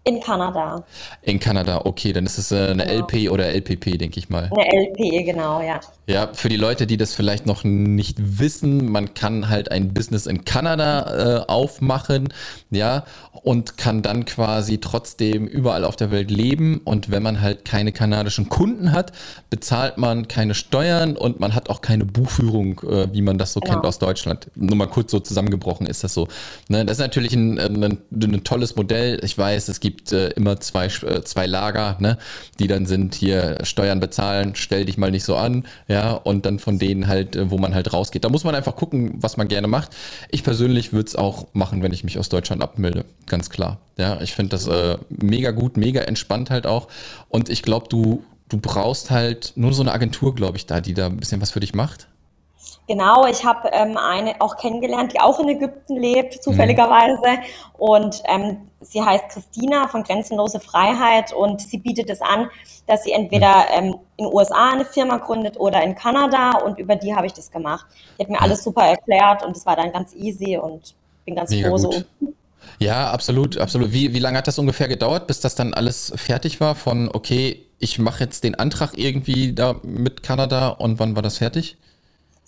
In 0.05 0.19
Kanada. 0.19 0.83
In 1.21 1.39
Kanada, 1.39 1.81
okay, 1.85 2.11
dann 2.11 2.25
ist 2.25 2.37
es 2.37 2.51
äh, 2.51 2.67
eine 2.71 2.85
genau. 2.85 3.05
LP 3.05 3.31
oder 3.31 3.47
LPP, 3.47 3.97
denke 3.97 4.19
ich 4.19 4.29
mal. 4.29 4.49
Eine 4.51 4.89
LP, 4.89 5.25
genau, 5.25 5.61
ja. 5.61 5.79
Ja, 6.07 6.29
für 6.33 6.49
die 6.49 6.57
Leute, 6.57 6.85
die 6.85 6.97
das 6.97 7.13
vielleicht 7.13 7.45
noch 7.45 7.63
nicht 7.63 8.17
wissen, 8.19 8.91
man 8.91 9.13
kann 9.13 9.47
halt 9.47 9.71
ein 9.71 9.93
Business 9.93 10.25
in 10.25 10.43
Kanada 10.43 11.43
äh, 11.43 11.45
aufmachen, 11.47 12.33
ja, 12.69 13.05
und 13.43 13.77
kann 13.77 14.01
dann 14.01 14.25
quasi 14.25 14.79
trotzdem 14.79 15.47
überall 15.47 15.85
auf 15.85 15.95
der 15.95 16.11
Welt 16.11 16.31
leben. 16.31 16.81
Und 16.83 17.09
wenn 17.09 17.23
man 17.23 17.39
halt 17.39 17.63
keine 17.63 17.93
kanadischen 17.93 18.49
Kunden 18.49 18.91
hat, 18.91 19.13
bezahlt 19.49 19.97
man 19.97 20.27
keine 20.27 20.55
Steuern 20.55 21.15
und 21.15 21.39
man 21.39 21.55
hat 21.55 21.69
auch 21.69 21.79
keine 21.79 22.03
Buchführung, 22.03 22.81
äh, 22.81 23.13
wie 23.13 23.21
man 23.21 23.37
das 23.37 23.53
so 23.53 23.61
genau. 23.61 23.75
kennt 23.75 23.85
aus 23.85 23.99
Deutschland. 23.99 24.47
Nur 24.55 24.75
mal 24.75 24.87
kurz 24.87 25.11
so 25.11 25.19
zusammengebrochen 25.19 25.87
ist 25.87 26.03
das 26.03 26.13
so. 26.13 26.27
Ne, 26.67 26.85
das 26.85 26.97
ist 26.97 27.01
natürlich 27.01 27.33
ein, 27.33 27.59
ein, 27.59 27.99
ein 28.11 28.43
tolles 28.43 28.75
Modell. 28.75 29.19
Ich 29.23 29.37
weiß, 29.37 29.69
es 29.69 29.79
gibt 29.79 29.92
äh, 30.11 30.29
immer 30.29 30.59
zwei, 30.59 30.85
äh, 30.85 31.23
zwei 31.23 31.45
Lager, 31.45 31.97
ne, 31.99 32.17
die 32.59 32.67
dann 32.67 32.85
sind 32.85 33.15
hier 33.15 33.57
Steuern 33.63 33.99
bezahlen, 33.99 34.53
stell 34.55 34.85
dich 34.85 34.97
mal 34.97 35.11
nicht 35.11 35.23
so 35.23 35.35
an, 35.35 35.65
ja, 35.87 36.11
und 36.13 36.45
dann 36.45 36.59
von 36.59 36.79
denen 36.79 37.07
halt, 37.07 37.35
äh, 37.35 37.49
wo 37.49 37.57
man 37.57 37.73
halt 37.73 37.93
rausgeht. 37.93 38.23
Da 38.23 38.29
muss 38.29 38.43
man 38.43 38.55
einfach 38.55 38.75
gucken, 38.75 39.13
was 39.17 39.37
man 39.37 39.47
gerne 39.47 39.67
macht. 39.67 39.91
Ich 40.29 40.43
persönlich 40.43 40.93
würde 40.93 41.07
es 41.07 41.15
auch 41.15 41.47
machen, 41.53 41.81
wenn 41.83 41.93
ich 41.93 42.03
mich 42.03 42.17
aus 42.19 42.29
Deutschland 42.29 42.61
abmelde 42.61 43.05
ganz 43.27 43.49
klar. 43.49 43.79
Ja, 43.97 44.21
ich 44.21 44.33
finde 44.33 44.49
das 44.49 44.67
äh, 44.67 44.97
mega 45.09 45.51
gut, 45.51 45.77
mega 45.77 46.01
entspannt 46.01 46.49
halt 46.49 46.65
auch. 46.65 46.87
Und 47.29 47.49
ich 47.49 47.61
glaube, 47.61 47.87
du, 47.89 48.23
du 48.49 48.57
brauchst 48.57 49.11
halt 49.11 49.53
nur 49.55 49.73
so 49.73 49.81
eine 49.83 49.91
Agentur, 49.91 50.35
glaube 50.35 50.57
ich, 50.57 50.65
da, 50.65 50.81
die 50.81 50.93
da 50.93 51.07
ein 51.07 51.17
bisschen 51.17 51.41
was 51.41 51.51
für 51.51 51.59
dich 51.59 51.73
macht. 51.73 52.07
Genau, 52.87 53.25
ich 53.25 53.45
habe 53.45 53.69
ähm, 53.71 53.97
eine 53.97 54.41
auch 54.41 54.57
kennengelernt, 54.57 55.13
die 55.13 55.19
auch 55.19 55.39
in 55.39 55.47
Ägypten 55.47 55.95
lebt, 55.95 56.43
zufälligerweise. 56.43 57.21
Mhm. 57.21 57.43
Und 57.77 58.23
ähm, 58.25 58.69
sie 58.81 59.01
heißt 59.01 59.29
Christina 59.29 59.87
von 59.87 60.03
Grenzenlose 60.03 60.59
Freiheit 60.59 61.31
und 61.31 61.61
sie 61.61 61.77
bietet 61.77 62.09
es 62.09 62.21
an, 62.21 62.49
dass 62.87 63.03
sie 63.05 63.13
entweder 63.13 63.67
ähm, 63.71 63.95
in 64.17 64.25
den 64.25 64.33
USA 64.33 64.71
eine 64.73 64.85
Firma 64.85 65.17
gründet 65.17 65.57
oder 65.57 65.81
in 65.81 65.95
Kanada 65.95 66.57
und 66.57 66.77
über 66.77 66.97
die 66.97 67.15
habe 67.15 67.25
ich 67.25 67.33
das 67.33 67.51
gemacht. 67.51 67.85
Die 68.17 68.23
hat 68.23 68.29
mir 68.29 68.41
alles 68.41 68.63
super 68.63 68.83
erklärt 68.83 69.45
und 69.45 69.55
es 69.55 69.65
war 69.65 69.77
dann 69.77 69.93
ganz 69.93 70.13
easy 70.13 70.57
und 70.57 70.93
bin 71.25 71.35
ganz 71.35 71.51
Mega 71.51 71.69
froh 71.69 71.77
gut. 71.77 72.05
so. 72.21 72.33
Ja, 72.79 73.11
absolut, 73.11 73.57
absolut. 73.57 73.93
Wie, 73.93 74.13
wie 74.13 74.19
lange 74.19 74.37
hat 74.37 74.47
das 74.47 74.59
ungefähr 74.59 74.87
gedauert, 74.87 75.27
bis 75.27 75.39
das 75.39 75.55
dann 75.55 75.73
alles 75.73 76.11
fertig 76.15 76.59
war? 76.59 76.75
Von, 76.75 77.09
okay, 77.11 77.65
ich 77.79 77.99
mache 77.99 78.23
jetzt 78.23 78.43
den 78.43 78.55
Antrag 78.55 78.97
irgendwie 78.97 79.53
da 79.53 79.75
mit 79.83 80.23
Kanada 80.23 80.69
und 80.69 80.99
wann 80.99 81.15
war 81.15 81.21
das 81.21 81.37
fertig? 81.37 81.77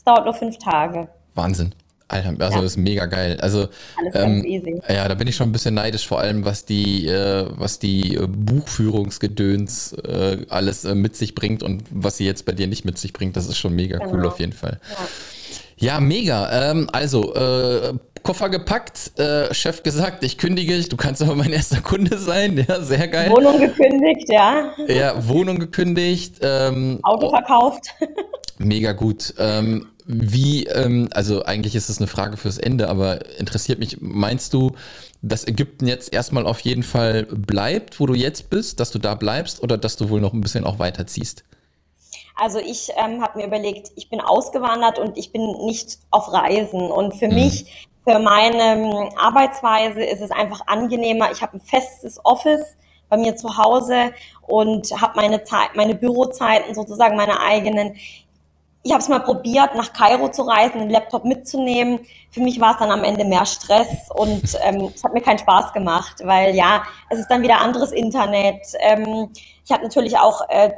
Dauert 0.05 0.25
nur 0.25 0.33
fünf 0.33 0.57
Tage. 0.57 1.07
Wahnsinn. 1.33 1.73
Alter, 2.07 2.29
also 2.39 2.57
ja. 2.57 2.61
das 2.61 2.71
ist 2.71 2.77
mega 2.77 3.07
geil. 3.07 3.37
Also 3.41 3.67
ähm, 4.13 4.45
ja, 4.87 5.07
da 5.07 5.15
bin 5.15 5.27
ich 5.27 5.35
schon 5.35 5.49
ein 5.49 5.51
bisschen 5.51 5.73
neidisch, 5.73 6.07
vor 6.07 6.19
allem 6.19 6.45
was 6.45 6.65
die, 6.65 7.07
äh, 7.07 7.47
was 7.49 7.79
die 7.79 8.15
äh, 8.15 8.27
Buchführungsgedöns 8.27 9.93
äh, 9.93 10.45
alles 10.49 10.85
äh, 10.85 10.93
mit 10.93 11.15
sich 11.15 11.33
bringt 11.33 11.63
und 11.63 11.83
was 11.89 12.17
sie 12.17 12.25
jetzt 12.25 12.45
bei 12.45 12.51
dir 12.51 12.67
nicht 12.67 12.85
mit 12.85 12.99
sich 12.99 13.11
bringt. 13.11 13.35
Das 13.35 13.47
ist 13.47 13.57
schon 13.57 13.73
mega 13.73 13.97
genau. 13.97 14.11
cool 14.11 14.27
auf 14.27 14.39
jeden 14.39 14.53
Fall. 14.53 14.79
Ja, 15.77 15.93
ja 15.93 15.99
mega. 15.99 16.71
Ähm, 16.71 16.89
also 16.91 17.33
äh, 17.33 17.93
Koffer 18.21 18.49
gepackt, 18.49 19.19
äh, 19.19 19.51
Chef 19.53 19.81
gesagt, 19.81 20.23
ich 20.23 20.37
kündige, 20.37 20.79
du 20.83 20.97
kannst 20.97 21.23
aber 21.23 21.35
mein 21.35 21.53
erster 21.53 21.81
Kunde 21.81 22.17
sein. 22.19 22.35
Ja, 22.67 22.81
sehr 22.81 23.07
geil. 23.07 23.31
Wohnung 23.31 23.59
gekündigt, 23.59 24.29
ja. 24.29 24.73
Ja, 24.87 25.27
Wohnung 25.27 25.59
gekündigt. 25.59 26.35
Ähm, 26.41 26.99
Auto 27.03 27.29
verkauft. 27.29 27.93
Mega 28.57 28.93
gut. 28.93 29.33
Ähm, 29.37 29.87
wie, 30.05 30.65
ähm, 30.65 31.09
also 31.13 31.43
eigentlich 31.43 31.75
ist 31.75 31.89
es 31.89 31.97
eine 31.97 32.07
Frage 32.07 32.37
fürs 32.37 32.57
Ende, 32.57 32.89
aber 32.89 33.37
interessiert 33.39 33.79
mich, 33.79 33.97
meinst 34.01 34.53
du, 34.53 34.71
dass 35.21 35.47
Ägypten 35.47 35.87
jetzt 35.87 36.13
erstmal 36.13 36.45
auf 36.45 36.59
jeden 36.59 36.83
Fall 36.83 37.23
bleibt, 37.23 37.99
wo 37.99 38.05
du 38.05 38.13
jetzt 38.13 38.49
bist, 38.49 38.79
dass 38.79 38.91
du 38.91 38.99
da 38.99 39.15
bleibst 39.15 39.63
oder 39.63 39.77
dass 39.77 39.97
du 39.97 40.09
wohl 40.09 40.21
noch 40.21 40.33
ein 40.33 40.41
bisschen 40.41 40.65
auch 40.65 40.77
weiterziehst? 40.77 41.43
Also 42.35 42.59
ich 42.59 42.91
ähm, 42.97 43.21
habe 43.21 43.39
mir 43.39 43.47
überlegt, 43.47 43.91
ich 43.95 44.09
bin 44.09 44.19
ausgewandert 44.21 44.99
und 44.99 45.17
ich 45.17 45.31
bin 45.31 45.41
nicht 45.65 45.97
auf 46.11 46.31
Reisen. 46.31 46.81
Und 46.91 47.15
für 47.15 47.27
mhm. 47.27 47.35
mich, 47.35 47.87
für 48.03 48.19
meine 48.19 48.73
ähm, 48.73 49.09
Arbeitsweise 49.17 50.03
ist 50.03 50.21
es 50.21 50.31
einfach 50.31 50.67
angenehmer. 50.67 51.31
Ich 51.31 51.41
habe 51.41 51.57
ein 51.57 51.61
festes 51.61 52.19
Office 52.23 52.75
bei 53.09 53.17
mir 53.17 53.35
zu 53.35 53.57
Hause 53.57 54.11
und 54.41 54.89
habe 54.99 55.13
meine 55.15 55.43
Zeit, 55.43 55.75
meine 55.75 55.95
Bürozeiten 55.95 56.75
sozusagen 56.75 57.15
meine 57.15 57.39
eigenen 57.39 57.95
ich 58.85 58.91
habe 58.91 59.01
es 59.01 59.09
mal 59.09 59.19
probiert, 59.19 59.73
nach 59.73 59.93
Kairo 59.93 60.29
zu 60.29 60.43
reisen, 60.43 60.77
den 60.77 60.91
Laptop 60.91 61.25
mitzunehmen. 61.25 62.01
Für 62.29 62.41
mich 62.41 62.61
war 62.61 62.73
es 62.73 62.77
dann 62.77 62.91
am 62.91 63.03
Ende 63.03 63.25
mehr 63.25 63.43
Stress 63.47 64.11
und 64.13 64.43
ähm, 64.61 64.91
es 64.93 65.03
hat 65.03 65.11
mir 65.11 65.21
keinen 65.21 65.39
Spaß 65.39 65.73
gemacht, 65.73 66.17
weil 66.23 66.55
ja, 66.55 66.83
es 67.09 67.17
ist 67.17 67.27
dann 67.27 67.41
wieder 67.41 67.61
anderes 67.61 67.91
Internet. 67.91 68.61
Ähm, 68.79 69.31
ich 69.65 69.71
habe 69.71 69.81
natürlich 69.81 70.19
auch 70.19 70.47
äh, 70.49 70.69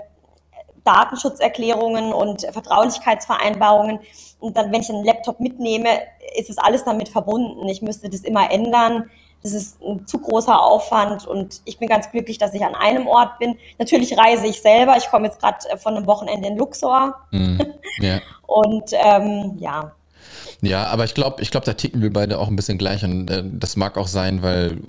Datenschutzerklärungen 0.86 2.14
und 2.14 2.44
Vertraulichkeitsvereinbarungen. 2.50 4.00
Und 4.40 4.56
dann, 4.56 4.72
wenn 4.72 4.80
ich 4.80 4.90
einen 4.90 5.04
Laptop 5.04 5.42
mitnehme, 5.42 5.90
ist 6.38 6.50
es 6.50 6.58
alles 6.58 6.86
damit 6.86 7.10
verbunden. 7.10 7.68
Ich 7.68 7.82
müsste 7.82 8.10
das 8.10 8.22
immer 8.22 8.50
ändern. 8.50 9.10
Das 9.44 9.54
ist 9.54 9.82
ein 9.82 10.06
zu 10.08 10.20
großer 10.20 10.62
Aufwand 10.62 11.28
und 11.28 11.62
ich 11.66 11.78
bin 11.78 11.88
ganz 11.88 12.12
glücklich, 12.12 12.38
dass 12.38 12.54
ich 12.54 12.66
an 12.66 12.76
einem 12.76 13.08
Ort 13.08 13.40
bin. 13.40 13.58
Natürlich 13.78 14.18
reise 14.18 14.48
ich 14.48 14.62
selber. 14.62 14.98
Ich 14.98 15.10
komme 15.10 15.28
jetzt 15.28 15.40
gerade 15.40 15.58
äh, 15.70 15.78
von 15.78 15.96
einem 15.96 16.08
Wochenende 16.08 16.50
in 16.50 16.58
Luxor. 16.58 17.16
Mm, 17.32 17.60
yeah. 18.02 18.22
und 18.48 18.92
ähm, 18.94 19.58
ja. 19.60 19.92
Ja, 20.62 20.88
aber 20.88 21.06
ich 21.06 21.14
glaube, 21.14 21.42
ich 21.42 21.52
glaube, 21.52 21.66
da 21.66 21.74
ticken 21.74 22.02
wir 22.02 22.12
beide 22.12 22.40
auch 22.40 22.48
ein 22.48 22.56
bisschen 22.56 22.78
gleich 22.78 23.04
und 23.04 23.30
äh, 23.30 23.44
das 23.46 23.76
mag 23.76 23.98
auch 23.98 24.08
sein, 24.08 24.42
weil 24.42 24.82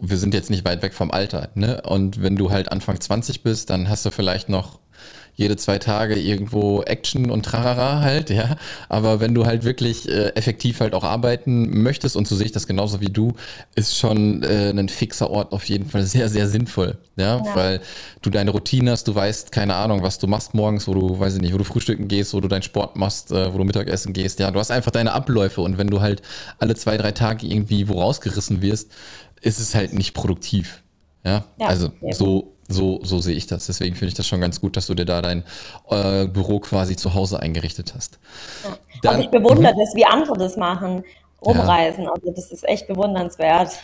wir 0.00 0.16
sind 0.16 0.34
jetzt 0.34 0.50
nicht 0.50 0.64
weit 0.64 0.82
weg 0.82 0.94
vom 0.94 1.10
Alter. 1.10 1.50
Ne? 1.54 1.82
Und 1.82 2.22
wenn 2.22 2.36
du 2.36 2.50
halt 2.50 2.72
Anfang 2.72 3.00
20 3.00 3.42
bist, 3.42 3.70
dann 3.70 3.88
hast 3.88 4.06
du 4.06 4.10
vielleicht 4.10 4.48
noch 4.48 4.78
jede 5.40 5.56
zwei 5.56 5.78
Tage 5.78 6.16
irgendwo 6.16 6.82
Action 6.82 7.30
und 7.30 7.46
Trarara 7.46 8.02
halt, 8.02 8.28
ja. 8.28 8.56
Aber 8.90 9.20
wenn 9.20 9.34
du 9.34 9.46
halt 9.46 9.64
wirklich 9.64 10.06
äh, 10.06 10.28
effektiv 10.34 10.80
halt 10.80 10.92
auch 10.92 11.02
arbeiten 11.02 11.82
möchtest, 11.82 12.14
und 12.14 12.28
so 12.28 12.36
sehe 12.36 12.44
ich 12.44 12.52
das 12.52 12.66
genauso 12.66 13.00
wie 13.00 13.08
du, 13.08 13.32
ist 13.74 13.96
schon 13.96 14.42
äh, 14.42 14.68
ein 14.68 14.90
fixer 14.90 15.30
Ort 15.30 15.52
auf 15.52 15.64
jeden 15.64 15.86
Fall 15.86 16.02
sehr, 16.02 16.28
sehr 16.28 16.46
sinnvoll, 16.46 16.98
ja? 17.16 17.38
ja. 17.38 17.56
Weil 17.56 17.80
du 18.20 18.28
deine 18.28 18.50
Routine 18.50 18.90
hast, 18.90 19.08
du 19.08 19.14
weißt, 19.14 19.50
keine 19.50 19.76
Ahnung, 19.76 20.02
was 20.02 20.18
du 20.18 20.26
machst 20.26 20.52
morgens, 20.52 20.86
wo 20.86 20.92
du, 20.92 21.18
weiß 21.18 21.36
ich 21.36 21.40
nicht, 21.40 21.54
wo 21.54 21.58
du 21.58 21.64
frühstücken 21.64 22.06
gehst, 22.06 22.34
wo 22.34 22.40
du 22.40 22.48
deinen 22.48 22.62
Sport 22.62 22.96
machst, 22.96 23.32
äh, 23.32 23.54
wo 23.54 23.56
du 23.56 23.64
Mittagessen 23.64 24.12
gehst, 24.12 24.40
ja. 24.40 24.50
Du 24.50 24.60
hast 24.60 24.70
einfach 24.70 24.90
deine 24.90 25.14
Abläufe 25.14 25.62
und 25.62 25.78
wenn 25.78 25.88
du 25.88 26.02
halt 26.02 26.20
alle 26.58 26.74
zwei, 26.74 26.98
drei 26.98 27.12
Tage 27.12 27.46
irgendwie 27.46 27.88
wo 27.88 27.98
rausgerissen 27.98 28.60
wirst, 28.60 28.92
ist 29.40 29.58
es 29.58 29.74
halt 29.74 29.94
nicht 29.94 30.12
produktiv. 30.12 30.82
Ja, 31.24 31.44
ja 31.58 31.66
also 31.66 31.92
so 32.10 32.56
so, 32.70 33.00
so 33.02 33.20
sehe 33.20 33.34
ich 33.34 33.46
das. 33.46 33.66
Deswegen 33.66 33.94
finde 33.94 34.08
ich 34.08 34.14
das 34.14 34.26
schon 34.26 34.40
ganz 34.40 34.60
gut, 34.60 34.76
dass 34.76 34.86
du 34.86 34.94
dir 34.94 35.04
da 35.04 35.20
dein 35.20 35.44
äh, 35.90 36.26
Büro 36.26 36.60
quasi 36.60 36.96
zu 36.96 37.14
Hause 37.14 37.40
eingerichtet 37.40 37.94
hast. 37.94 38.18
Ja. 38.64 38.78
Dann, 39.02 39.14
also 39.16 39.24
ich 39.24 39.30
bewundere 39.30 39.74
das, 39.76 39.94
wie 39.94 40.04
andere 40.04 40.36
das 40.38 40.56
machen. 40.56 41.04
Rumreisen, 41.42 42.04
ja. 42.04 42.10
also 42.10 42.30
das 42.30 42.52
ist 42.52 42.68
echt 42.68 42.86
bewundernswert. 42.86 43.70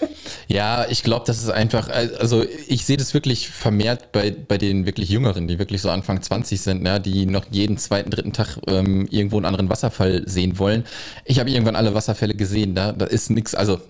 Ja, 0.48 0.86
ich 0.88 1.02
glaube, 1.02 1.24
das 1.26 1.38
ist 1.38 1.50
einfach, 1.50 1.88
also 1.88 2.44
ich 2.68 2.86
sehe 2.86 2.96
das 2.96 3.14
wirklich 3.14 3.48
vermehrt 3.48 4.12
bei, 4.12 4.30
bei 4.30 4.58
den 4.58 4.86
wirklich 4.86 5.08
Jüngeren, 5.08 5.48
die 5.48 5.58
wirklich 5.58 5.82
so 5.82 5.90
Anfang 5.90 6.22
20 6.22 6.60
sind, 6.60 6.86
ja, 6.86 7.00
die 7.00 7.26
noch 7.26 7.46
jeden 7.50 7.78
zweiten, 7.78 8.10
dritten 8.10 8.32
Tag 8.32 8.58
ähm, 8.68 9.08
irgendwo 9.10 9.36
einen 9.36 9.46
anderen 9.46 9.68
Wasserfall 9.68 10.22
sehen 10.26 10.60
wollen. 10.60 10.84
Ich 11.24 11.40
habe 11.40 11.50
irgendwann 11.50 11.74
alle 11.74 11.94
Wasserfälle 11.94 12.34
gesehen, 12.34 12.76
da, 12.76 12.92
da 12.92 13.06
ist 13.06 13.30
nichts, 13.30 13.56
also 13.56 13.80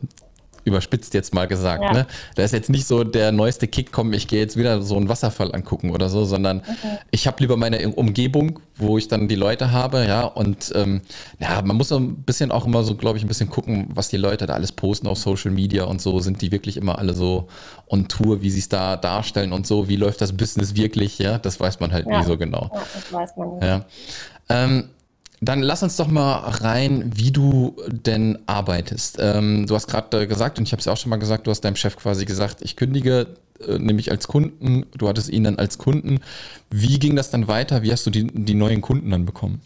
überspitzt 0.66 1.14
jetzt 1.14 1.32
mal 1.32 1.46
gesagt. 1.46 1.82
Ja. 1.82 1.92
Ne? 1.92 2.06
Da 2.34 2.42
ist 2.42 2.52
jetzt 2.52 2.68
nicht 2.68 2.86
so 2.86 3.04
der 3.04 3.32
neueste 3.32 3.68
Kick, 3.68 3.92
komm, 3.92 4.12
ich 4.12 4.26
gehe 4.26 4.40
jetzt 4.40 4.56
wieder 4.56 4.82
so 4.82 4.96
einen 4.96 5.08
Wasserfall 5.08 5.54
angucken 5.54 5.90
oder 5.90 6.08
so, 6.08 6.24
sondern 6.24 6.58
okay. 6.58 6.98
ich 7.10 7.26
habe 7.26 7.36
lieber 7.40 7.56
meine 7.56 7.88
Umgebung, 7.94 8.60
wo 8.76 8.98
ich 8.98 9.08
dann 9.08 9.28
die 9.28 9.36
Leute 9.36 9.72
habe, 9.72 10.04
ja, 10.06 10.24
und 10.24 10.72
ähm, 10.74 11.00
ja, 11.38 11.62
man 11.62 11.76
muss 11.76 11.88
so 11.88 11.98
ein 11.98 12.16
bisschen 12.16 12.50
auch 12.50 12.66
immer 12.66 12.82
so, 12.82 12.96
glaube 12.96 13.16
ich, 13.16 13.24
ein 13.24 13.28
bisschen 13.28 13.48
gucken, 13.48 13.88
was 13.94 14.08
die 14.08 14.16
Leute 14.16 14.46
da 14.46 14.54
alles 14.54 14.72
posten 14.72 15.06
auf 15.06 15.18
Social 15.18 15.52
Media 15.52 15.84
und 15.84 16.02
so, 16.02 16.18
sind 16.18 16.42
die 16.42 16.50
wirklich 16.52 16.76
immer 16.76 16.98
alle 16.98 17.14
so 17.14 17.48
on 17.88 18.08
Tour, 18.08 18.42
wie 18.42 18.50
sie 18.50 18.58
es 18.58 18.68
da 18.68 18.96
darstellen 18.96 19.52
und 19.52 19.66
so, 19.66 19.88
wie 19.88 19.96
läuft 19.96 20.20
das 20.20 20.36
Business 20.36 20.74
wirklich, 20.74 21.18
ja, 21.18 21.38
das 21.38 21.60
weiß 21.60 21.80
man 21.80 21.92
halt 21.92 22.06
ja. 22.06 22.18
nie 22.18 22.24
so 22.24 22.36
genau. 22.36 22.70
Ja, 22.74 22.82
das 22.92 23.12
weiß 23.12 23.36
man 23.36 23.54
nicht. 23.54 23.64
Ja. 23.64 23.84
Ähm, 24.48 24.90
dann 25.40 25.60
lass 25.60 25.82
uns 25.82 25.96
doch 25.96 26.08
mal 26.08 26.36
rein, 26.36 27.10
wie 27.14 27.30
du 27.30 27.76
denn 27.88 28.38
arbeitest. 28.46 29.18
Ähm, 29.20 29.66
du 29.66 29.74
hast 29.74 29.86
gerade 29.86 30.26
gesagt, 30.26 30.58
und 30.58 30.64
ich 30.64 30.72
habe 30.72 30.80
es 30.80 30.86
ja 30.86 30.92
auch 30.92 30.96
schon 30.96 31.10
mal 31.10 31.16
gesagt, 31.16 31.46
du 31.46 31.50
hast 31.50 31.60
deinem 31.60 31.76
Chef 31.76 31.96
quasi 31.96 32.24
gesagt, 32.24 32.62
ich 32.62 32.76
kündige 32.76 33.26
äh, 33.66 33.78
nämlich 33.78 34.10
als 34.10 34.28
Kunden, 34.28 34.86
du 34.96 35.08
hattest 35.08 35.28
ihn 35.28 35.44
dann 35.44 35.58
als 35.58 35.76
Kunden. 35.78 36.20
Wie 36.70 36.98
ging 36.98 37.16
das 37.16 37.30
dann 37.30 37.48
weiter? 37.48 37.82
Wie 37.82 37.92
hast 37.92 38.06
du 38.06 38.10
die, 38.10 38.26
die 38.26 38.54
neuen 38.54 38.80
Kunden 38.80 39.10
dann 39.10 39.26
bekommen? 39.26 39.60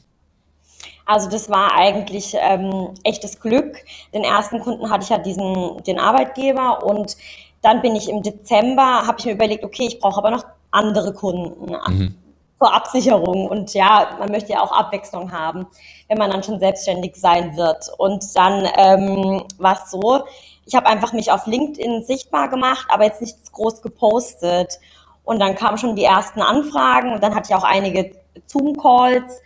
Also 1.07 1.29
das 1.29 1.49
war 1.49 1.75
eigentlich 1.77 2.37
ähm, 2.41 2.91
echtes 3.05 3.41
Glück. 3.41 3.77
Den 4.12 4.25
ersten 4.25 4.61
Kunden 4.61 4.91
hatte 4.91 5.05
ich 5.05 5.11
ja 5.11 5.19
diesen, 5.19 5.83
den 5.85 5.99
Arbeitgeber 5.99 6.85
und 6.85 7.17
dann 7.62 7.83
bin 7.83 7.95
ich 7.95 8.09
im 8.09 8.23
Dezember, 8.23 9.07
habe 9.07 9.17
ich 9.19 9.25
mir 9.27 9.33
überlegt, 9.33 9.65
okay, 9.65 9.87
ich 9.87 10.00
brauche 10.00 10.19
aber 10.19 10.31
noch 10.31 10.45
andere 10.71 11.12
Kunden. 11.12 11.73
Mhm 11.89 12.15
zur 12.61 12.75
Absicherung. 12.75 13.47
Und 13.47 13.73
ja, 13.75 14.17
man 14.19 14.31
möchte 14.31 14.52
ja 14.52 14.61
auch 14.61 14.73
Abwechslung 14.73 15.33
haben, 15.33 15.67
wenn 16.09 16.19
man 16.19 16.31
dann 16.31 16.43
schon 16.43 16.61
selbstständig 16.61 17.17
sein 17.17 17.57
wird. 17.57 17.90
Und 17.97 18.25
dann 18.37 18.69
ähm, 18.76 19.45
war 19.59 19.79
es 19.83 19.90
so, 19.90 20.25
ich 20.67 20.75
habe 20.75 20.87
einfach 20.87 21.12
mich 21.12 21.33
auf 21.33 21.47
LinkedIn 21.47 22.05
sichtbar 22.05 22.49
gemacht, 22.49 22.87
aber 22.90 23.05
jetzt 23.05 23.23
nichts 23.23 23.50
groß 23.50 23.83
gepostet. 23.83 24.79
Und 25.25 25.40
dann 25.40 25.55
kamen 25.55 25.79
schon 25.79 25.97
die 25.97 26.05
ersten 26.05 26.43
Anfragen 26.43 27.12
und 27.12 27.23
dann 27.23 27.35
hatte 27.35 27.50
ich 27.50 27.57
auch 27.57 27.64
einige 27.64 28.12
Zoom-Calls. 28.47 29.40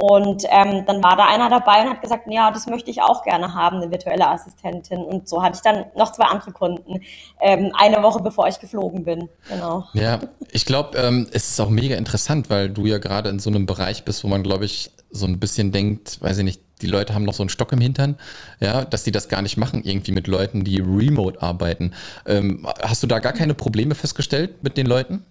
Und 0.00 0.44
ähm, 0.48 0.84
dann 0.86 1.02
war 1.02 1.16
da 1.16 1.26
einer 1.26 1.50
dabei 1.50 1.82
und 1.82 1.90
hat 1.90 2.02
gesagt, 2.02 2.28
ja, 2.30 2.52
das 2.52 2.68
möchte 2.68 2.88
ich 2.88 3.02
auch 3.02 3.24
gerne 3.24 3.52
haben, 3.52 3.78
eine 3.78 3.90
virtuelle 3.90 4.28
Assistentin. 4.28 4.98
Und 4.98 5.28
so 5.28 5.42
hatte 5.42 5.56
ich 5.56 5.62
dann 5.62 5.86
noch 5.96 6.12
zwei 6.12 6.26
andere 6.26 6.52
Kunden, 6.52 7.00
ähm, 7.40 7.72
eine 7.76 8.00
Woche 8.04 8.22
bevor 8.22 8.46
ich 8.46 8.60
geflogen 8.60 9.02
bin. 9.02 9.28
Genau. 9.48 9.88
Ja, 9.94 10.20
ich 10.52 10.66
glaube, 10.66 10.96
ähm, 10.96 11.26
es 11.32 11.50
ist 11.50 11.60
auch 11.60 11.68
mega 11.68 11.96
interessant, 11.96 12.48
weil 12.48 12.70
du 12.70 12.86
ja 12.86 12.98
gerade 12.98 13.28
in 13.28 13.40
so 13.40 13.50
einem 13.50 13.66
Bereich 13.66 14.04
bist, 14.04 14.22
wo 14.22 14.28
man, 14.28 14.44
glaube 14.44 14.66
ich, 14.66 14.92
so 15.10 15.26
ein 15.26 15.40
bisschen 15.40 15.72
denkt, 15.72 16.22
weiß 16.22 16.38
ich 16.38 16.44
nicht, 16.44 16.60
die 16.80 16.86
Leute 16.86 17.12
haben 17.12 17.24
noch 17.24 17.34
so 17.34 17.42
einen 17.42 17.50
Stock 17.50 17.72
im 17.72 17.80
Hintern, 17.80 18.18
ja, 18.60 18.84
dass 18.84 19.02
die 19.02 19.10
das 19.10 19.28
gar 19.28 19.42
nicht 19.42 19.56
machen, 19.56 19.82
irgendwie 19.82 20.12
mit 20.12 20.28
Leuten, 20.28 20.62
die 20.62 20.78
remote 20.78 21.42
arbeiten. 21.42 21.92
Ähm, 22.24 22.68
hast 22.82 23.02
du 23.02 23.08
da 23.08 23.18
gar 23.18 23.32
keine 23.32 23.54
Probleme 23.54 23.96
festgestellt 23.96 24.62
mit 24.62 24.76
den 24.76 24.86
Leuten? 24.86 25.24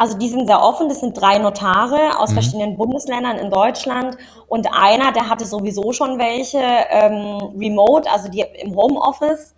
Also 0.00 0.16
die 0.16 0.30
sind 0.30 0.46
sehr 0.46 0.62
offen. 0.62 0.88
Das 0.88 1.00
sind 1.00 1.12
drei 1.12 1.36
Notare 1.36 2.18
aus 2.18 2.30
mhm. 2.30 2.34
verschiedenen 2.34 2.76
Bundesländern 2.78 3.36
in 3.36 3.50
Deutschland 3.50 4.16
und 4.48 4.66
einer, 4.72 5.12
der 5.12 5.28
hatte 5.28 5.44
sowieso 5.44 5.92
schon 5.92 6.18
welche 6.18 6.56
ähm, 6.58 7.52
remote, 7.58 8.10
also 8.10 8.30
die 8.30 8.40
im 8.62 8.74
Homeoffice. 8.74 9.54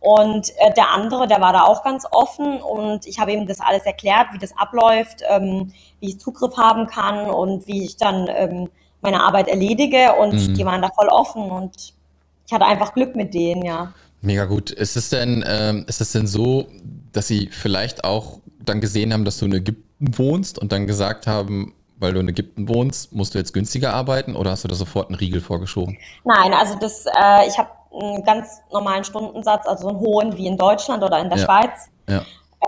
Und 0.00 0.50
äh, 0.58 0.74
der 0.74 0.90
andere, 0.90 1.28
der 1.28 1.40
war 1.40 1.52
da 1.52 1.62
auch 1.62 1.84
ganz 1.84 2.04
offen 2.10 2.60
und 2.60 3.06
ich 3.06 3.20
habe 3.20 3.30
ihm 3.30 3.46
das 3.46 3.60
alles 3.60 3.86
erklärt, 3.86 4.32
wie 4.32 4.38
das 4.38 4.58
abläuft, 4.58 5.22
ähm, 5.30 5.72
wie 6.00 6.08
ich 6.08 6.18
Zugriff 6.18 6.56
haben 6.56 6.88
kann 6.88 7.30
und 7.30 7.68
wie 7.68 7.84
ich 7.84 7.96
dann 7.96 8.28
ähm, 8.28 8.68
meine 9.02 9.22
Arbeit 9.22 9.46
erledige 9.46 10.14
und 10.14 10.32
mhm. 10.32 10.54
die 10.54 10.66
waren 10.66 10.82
da 10.82 10.90
voll 10.90 11.08
offen 11.10 11.48
und 11.48 11.94
ich 12.44 12.52
hatte 12.52 12.66
einfach 12.66 12.92
Glück 12.92 13.14
mit 13.14 13.34
denen, 13.34 13.64
ja. 13.64 13.92
Mega 14.20 14.46
gut. 14.46 14.72
Ist 14.72 14.96
es 14.96 15.10
denn, 15.10 15.44
ähm, 15.46 15.84
ist 15.86 16.00
es 16.00 16.10
denn 16.10 16.26
so, 16.26 16.66
dass 17.16 17.26
sie 17.26 17.48
vielleicht 17.50 18.04
auch 18.04 18.40
dann 18.60 18.80
gesehen 18.80 19.12
haben, 19.12 19.24
dass 19.24 19.38
du 19.38 19.46
in 19.46 19.54
Ägypten 19.54 20.18
wohnst 20.18 20.58
und 20.58 20.72
dann 20.72 20.86
gesagt 20.86 21.26
haben, 21.26 21.74
weil 21.98 22.12
du 22.12 22.20
in 22.20 22.28
Ägypten 22.28 22.68
wohnst, 22.68 23.12
musst 23.14 23.34
du 23.34 23.38
jetzt 23.38 23.54
günstiger 23.54 23.94
arbeiten 23.94 24.36
oder 24.36 24.50
hast 24.50 24.64
du 24.64 24.68
da 24.68 24.74
sofort 24.74 25.08
einen 25.08 25.16
Riegel 25.16 25.40
vorgeschoben? 25.40 25.96
Nein, 26.24 26.52
also 26.52 26.78
das, 26.78 27.06
äh, 27.06 27.48
ich 27.48 27.56
habe 27.56 27.70
einen 27.98 28.22
ganz 28.24 28.60
normalen 28.70 29.04
Stundensatz, 29.04 29.66
also 29.66 29.88
einen 29.88 29.98
hohen 29.98 30.36
wie 30.36 30.46
in 30.46 30.58
Deutschland 30.58 31.02
oder 31.02 31.18
in 31.20 31.30
der 31.30 31.38
ja. 31.38 31.44
Schweiz. 31.44 31.88
Ja. 32.08 32.22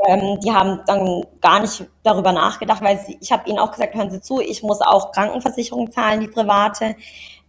Ähm, 0.06 0.40
die 0.40 0.50
haben 0.50 0.80
dann 0.86 1.24
gar 1.40 1.60
nicht 1.60 1.84
darüber 2.02 2.32
nachgedacht, 2.32 2.82
weil 2.82 2.98
sie, 3.00 3.18
ich 3.20 3.30
habe 3.32 3.48
ihnen 3.48 3.58
auch 3.58 3.70
gesagt, 3.70 3.94
hören 3.94 4.10
Sie 4.10 4.20
zu, 4.20 4.40
ich 4.40 4.62
muss 4.62 4.80
auch 4.80 5.12
Krankenversicherung 5.12 5.90
zahlen, 5.92 6.20
die 6.20 6.28
private. 6.28 6.94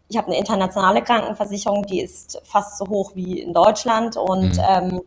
Ich 0.09 0.17
habe 0.17 0.27
eine 0.27 0.37
internationale 0.37 1.01
Krankenversicherung, 1.01 1.85
die 1.85 2.01
ist 2.01 2.41
fast 2.43 2.77
so 2.77 2.87
hoch 2.87 3.11
wie 3.13 3.39
in 3.39 3.53
Deutschland. 3.53 4.17
Und 4.17 4.57
mhm. 4.57 4.63
ähm, 4.67 5.01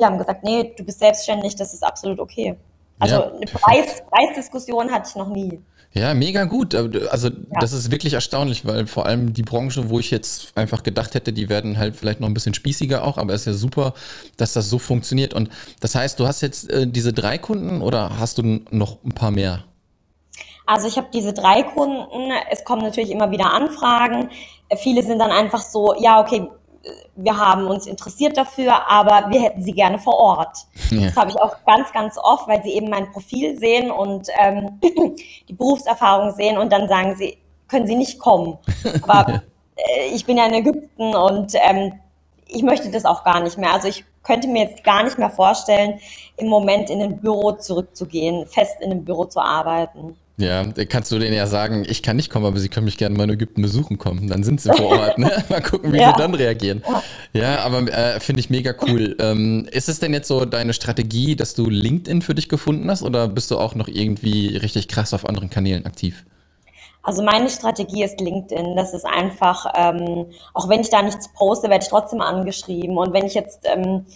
die 0.00 0.04
haben 0.04 0.18
gesagt, 0.18 0.42
nee, 0.44 0.72
du 0.76 0.84
bist 0.84 0.98
selbstständig, 0.98 1.56
das 1.56 1.74
ist 1.74 1.84
absolut 1.84 2.18
okay. 2.18 2.56
Also 2.98 3.14
ja, 3.16 3.32
eine 3.32 3.46
Preis, 3.46 4.02
Preisdiskussion 4.10 4.90
hatte 4.90 5.08
ich 5.10 5.16
noch 5.16 5.28
nie. 5.28 5.60
Ja, 5.92 6.14
mega 6.14 6.44
gut. 6.44 6.74
Also 6.74 7.28
ja. 7.28 7.34
das 7.60 7.72
ist 7.72 7.90
wirklich 7.90 8.12
erstaunlich, 8.12 8.64
weil 8.64 8.86
vor 8.86 9.06
allem 9.06 9.32
die 9.32 9.42
Branche, 9.42 9.90
wo 9.90 9.98
ich 9.98 10.10
jetzt 10.12 10.56
einfach 10.56 10.84
gedacht 10.84 11.14
hätte, 11.14 11.32
die 11.32 11.48
werden 11.48 11.78
halt 11.78 11.96
vielleicht 11.96 12.20
noch 12.20 12.28
ein 12.28 12.34
bisschen 12.34 12.54
spießiger 12.54 13.02
auch, 13.02 13.18
aber 13.18 13.32
es 13.34 13.42
ist 13.42 13.46
ja 13.46 13.52
super, 13.54 13.94
dass 14.36 14.52
das 14.52 14.70
so 14.70 14.78
funktioniert. 14.78 15.34
Und 15.34 15.50
das 15.80 15.96
heißt, 15.96 16.20
du 16.20 16.28
hast 16.28 16.42
jetzt 16.42 16.70
äh, 16.70 16.86
diese 16.86 17.12
drei 17.12 17.38
Kunden 17.38 17.82
oder 17.82 18.18
hast 18.20 18.38
du 18.38 18.60
noch 18.70 19.02
ein 19.04 19.12
paar 19.12 19.32
mehr? 19.32 19.64
Also 20.64 20.86
ich 20.86 20.96
habe 20.96 21.08
diese 21.12 21.32
drei 21.32 21.64
Kunden. 21.64 22.30
Es 22.50 22.62
kommen 22.62 22.82
natürlich 22.82 23.10
immer 23.10 23.32
wieder 23.32 23.52
Anfragen. 23.52 24.30
Viele 24.76 25.02
sind 25.02 25.18
dann 25.18 25.32
einfach 25.32 25.62
so, 25.62 25.94
ja, 25.98 26.20
okay, 26.20 26.48
wir 27.16 27.36
haben 27.36 27.66
uns 27.66 27.86
interessiert 27.86 28.36
dafür, 28.36 28.88
aber 28.88 29.30
wir 29.30 29.42
hätten 29.42 29.62
sie 29.62 29.72
gerne 29.72 29.98
vor 29.98 30.16
Ort. 30.16 30.56
Ja. 30.90 31.06
Das 31.06 31.16
habe 31.16 31.30
ich 31.30 31.40
auch 31.40 31.56
ganz, 31.66 31.92
ganz 31.92 32.16
oft, 32.16 32.48
weil 32.48 32.62
sie 32.62 32.70
eben 32.70 32.88
mein 32.88 33.10
Profil 33.12 33.58
sehen 33.58 33.90
und 33.90 34.28
ähm, 34.38 34.80
die 35.48 35.52
Berufserfahrung 35.52 36.34
sehen 36.34 36.56
und 36.56 36.72
dann 36.72 36.88
sagen 36.88 37.16
sie, 37.16 37.38
können 37.68 37.86
Sie 37.86 37.94
nicht 37.94 38.18
kommen. 38.18 38.58
Aber 39.02 39.42
äh, 39.76 40.08
ich 40.12 40.26
bin 40.26 40.36
ja 40.36 40.46
in 40.46 40.54
Ägypten 40.54 41.14
und 41.14 41.52
ähm, 41.54 41.92
ich 42.46 42.62
möchte 42.62 42.90
das 42.90 43.04
auch 43.04 43.24
gar 43.24 43.40
nicht 43.40 43.58
mehr. 43.58 43.72
Also 43.72 43.88
ich 43.88 44.04
könnte 44.22 44.48
mir 44.48 44.64
jetzt 44.64 44.84
gar 44.84 45.02
nicht 45.02 45.18
mehr 45.18 45.30
vorstellen, 45.30 46.00
im 46.36 46.48
Moment 46.48 46.90
in 46.90 47.00
ein 47.00 47.20
Büro 47.20 47.52
zurückzugehen, 47.52 48.46
fest 48.46 48.76
in 48.80 48.90
einem 48.90 49.04
Büro 49.04 49.24
zu 49.24 49.40
arbeiten. 49.40 50.16
Ja, 50.40 50.64
kannst 50.88 51.12
du 51.12 51.18
denen 51.18 51.34
ja 51.34 51.46
sagen, 51.46 51.84
ich 51.86 52.02
kann 52.02 52.16
nicht 52.16 52.30
kommen, 52.30 52.46
aber 52.46 52.58
sie 52.58 52.70
können 52.70 52.86
mich 52.86 52.96
gerne 52.96 53.14
mal 53.14 53.24
in 53.24 53.30
Ägypten 53.30 53.60
besuchen 53.60 53.98
kommen. 53.98 54.26
Dann 54.28 54.42
sind 54.42 54.60
sie 54.60 54.72
vor 54.72 54.86
Ort. 54.98 55.18
Ne? 55.18 55.30
Mal 55.50 55.60
gucken, 55.60 55.92
wie 55.92 55.98
ja. 55.98 56.12
sie 56.12 56.16
dann 56.16 56.34
reagieren. 56.34 56.82
Ja, 57.34 57.58
aber 57.58 57.80
äh, 57.92 58.20
finde 58.20 58.40
ich 58.40 58.48
mega 58.48 58.74
cool. 58.86 59.16
Ähm, 59.20 59.68
ist 59.70 59.90
es 59.90 60.00
denn 60.00 60.14
jetzt 60.14 60.28
so 60.28 60.46
deine 60.46 60.72
Strategie, 60.72 61.36
dass 61.36 61.54
du 61.54 61.68
LinkedIn 61.68 62.22
für 62.22 62.34
dich 62.34 62.48
gefunden 62.48 62.90
hast 62.90 63.02
oder 63.02 63.28
bist 63.28 63.50
du 63.50 63.58
auch 63.58 63.74
noch 63.74 63.86
irgendwie 63.86 64.56
richtig 64.56 64.88
krass 64.88 65.12
auf 65.12 65.28
anderen 65.28 65.50
Kanälen 65.50 65.84
aktiv? 65.84 66.24
Also 67.02 67.22
meine 67.22 67.50
Strategie 67.50 68.04
ist 68.04 68.20
LinkedIn. 68.20 68.76
Das 68.76 68.94
ist 68.94 69.04
einfach, 69.04 69.66
ähm, 69.76 70.26
auch 70.54 70.68
wenn 70.70 70.80
ich 70.80 70.90
da 70.90 71.02
nichts 71.02 71.28
poste, 71.34 71.68
werde 71.68 71.84
ich 71.84 71.90
trotzdem 71.90 72.22
angeschrieben. 72.22 72.96
Und 72.96 73.12
wenn 73.12 73.26
ich 73.26 73.34
jetzt, 73.34 73.60
ähm, 73.64 74.06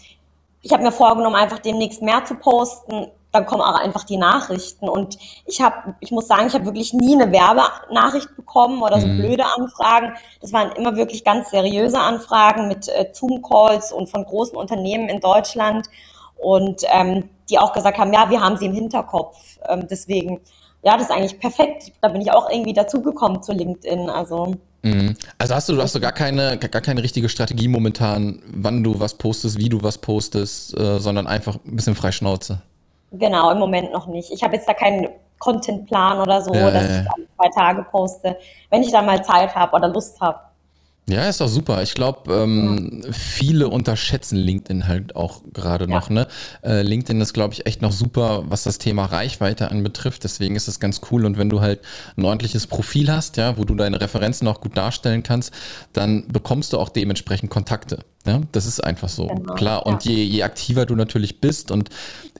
ich 0.62 0.72
habe 0.72 0.82
mir 0.82 0.92
vorgenommen, 0.92 1.36
einfach 1.36 1.58
demnächst 1.58 2.00
mehr 2.00 2.24
zu 2.24 2.34
posten, 2.34 3.08
dann 3.34 3.46
kommen 3.46 3.62
auch 3.62 3.74
einfach 3.74 4.04
die 4.04 4.16
Nachrichten. 4.16 4.88
Und 4.88 5.18
ich 5.44 5.60
habe, 5.60 5.96
ich 5.98 6.12
muss 6.12 6.28
sagen, 6.28 6.46
ich 6.46 6.54
habe 6.54 6.66
wirklich 6.66 6.92
nie 6.92 7.20
eine 7.20 7.32
Werbenachricht 7.32 8.36
bekommen 8.36 8.80
oder 8.80 9.00
so 9.00 9.08
mhm. 9.08 9.18
blöde 9.18 9.44
Anfragen. 9.44 10.12
Das 10.40 10.52
waren 10.52 10.70
immer 10.72 10.94
wirklich 10.94 11.24
ganz 11.24 11.50
seriöse 11.50 11.98
Anfragen 11.98 12.68
mit 12.68 12.88
äh, 12.88 13.10
Zoom-Calls 13.12 13.92
und 13.92 14.08
von 14.08 14.24
großen 14.24 14.56
Unternehmen 14.56 15.08
in 15.08 15.18
Deutschland 15.18 15.88
und 16.36 16.82
ähm, 16.92 17.28
die 17.50 17.58
auch 17.58 17.72
gesagt 17.72 17.98
haben, 17.98 18.12
ja, 18.12 18.30
wir 18.30 18.40
haben 18.40 18.56
sie 18.56 18.66
im 18.66 18.72
Hinterkopf. 18.72 19.36
Ähm, 19.68 19.88
deswegen, 19.90 20.40
ja, 20.84 20.92
das 20.96 21.08
ist 21.08 21.10
eigentlich 21.10 21.40
perfekt. 21.40 21.90
Da 22.02 22.08
bin 22.08 22.20
ich 22.20 22.30
auch 22.30 22.48
irgendwie 22.48 22.72
dazugekommen 22.72 23.42
zu 23.42 23.52
LinkedIn. 23.52 24.10
Also 24.10 24.54
mhm. 24.82 25.16
also 25.38 25.56
hast 25.56 25.68
du, 25.68 25.82
hast 25.82 25.96
du 25.96 26.00
gar 26.00 26.12
keine, 26.12 26.56
gar 26.56 26.82
keine 26.82 27.02
richtige 27.02 27.28
Strategie 27.28 27.66
momentan, 27.66 28.40
wann 28.46 28.84
du 28.84 29.00
was 29.00 29.14
postest, 29.14 29.58
wie 29.58 29.70
du 29.70 29.82
was 29.82 29.98
postest, 29.98 30.78
äh, 30.78 31.00
sondern 31.00 31.26
einfach 31.26 31.56
ein 31.64 31.74
bisschen 31.74 31.96
Freischnauze. 31.96 32.62
Genau, 33.18 33.50
im 33.50 33.58
Moment 33.58 33.92
noch 33.92 34.06
nicht. 34.06 34.30
Ich 34.32 34.42
habe 34.42 34.56
jetzt 34.56 34.68
da 34.68 34.74
keinen 34.74 35.08
Contentplan 35.38 36.20
oder 36.20 36.40
so, 36.40 36.54
ja, 36.54 36.70
dass 36.70 36.88
ja. 36.88 37.02
ich 37.02 37.10
alle 37.10 37.26
zwei 37.36 37.48
Tage 37.54 37.82
poste, 37.90 38.36
wenn 38.70 38.82
ich 38.82 38.92
dann 38.92 39.06
mal 39.06 39.22
Zeit 39.24 39.54
habe 39.54 39.76
oder 39.76 39.88
Lust 39.88 40.20
habe. 40.20 40.38
Ja, 41.06 41.28
ist 41.28 41.42
doch 41.42 41.48
super. 41.48 41.82
Ich 41.82 41.94
glaube, 41.94 42.32
ähm, 42.32 43.02
ja. 43.04 43.12
viele 43.12 43.68
unterschätzen 43.68 44.36
LinkedIn 44.38 44.88
halt 44.88 45.14
auch 45.16 45.42
gerade 45.52 45.84
ja. 45.84 45.90
noch. 45.94 46.08
Ne? 46.08 46.26
Äh, 46.62 46.80
LinkedIn 46.80 47.20
ist, 47.20 47.34
glaube 47.34 47.52
ich, 47.52 47.66
echt 47.66 47.82
noch 47.82 47.92
super, 47.92 48.44
was 48.48 48.62
das 48.62 48.78
Thema 48.78 49.04
Reichweite 49.04 49.70
anbetrifft. 49.70 50.24
Deswegen 50.24 50.56
ist 50.56 50.66
es 50.66 50.80
ganz 50.80 51.02
cool. 51.10 51.26
Und 51.26 51.36
wenn 51.36 51.50
du 51.50 51.60
halt 51.60 51.80
ein 52.16 52.24
ordentliches 52.24 52.66
Profil 52.66 53.12
hast, 53.12 53.36
ja, 53.36 53.58
wo 53.58 53.64
du 53.64 53.74
deine 53.74 54.00
Referenzen 54.00 54.48
auch 54.48 54.62
gut 54.62 54.78
darstellen 54.78 55.22
kannst, 55.22 55.52
dann 55.92 56.26
bekommst 56.28 56.72
du 56.72 56.78
auch 56.78 56.88
dementsprechend 56.88 57.50
Kontakte. 57.50 57.98
Ja, 58.26 58.40
das 58.52 58.64
ist 58.64 58.82
einfach 58.82 59.10
so. 59.10 59.26
Genau, 59.26 59.54
Klar. 59.54 59.86
Und 59.86 60.04
ja. 60.06 60.12
je, 60.12 60.24
je 60.24 60.42
aktiver 60.44 60.86
du 60.86 60.96
natürlich 60.96 61.40
bist 61.40 61.70
und 61.70 61.90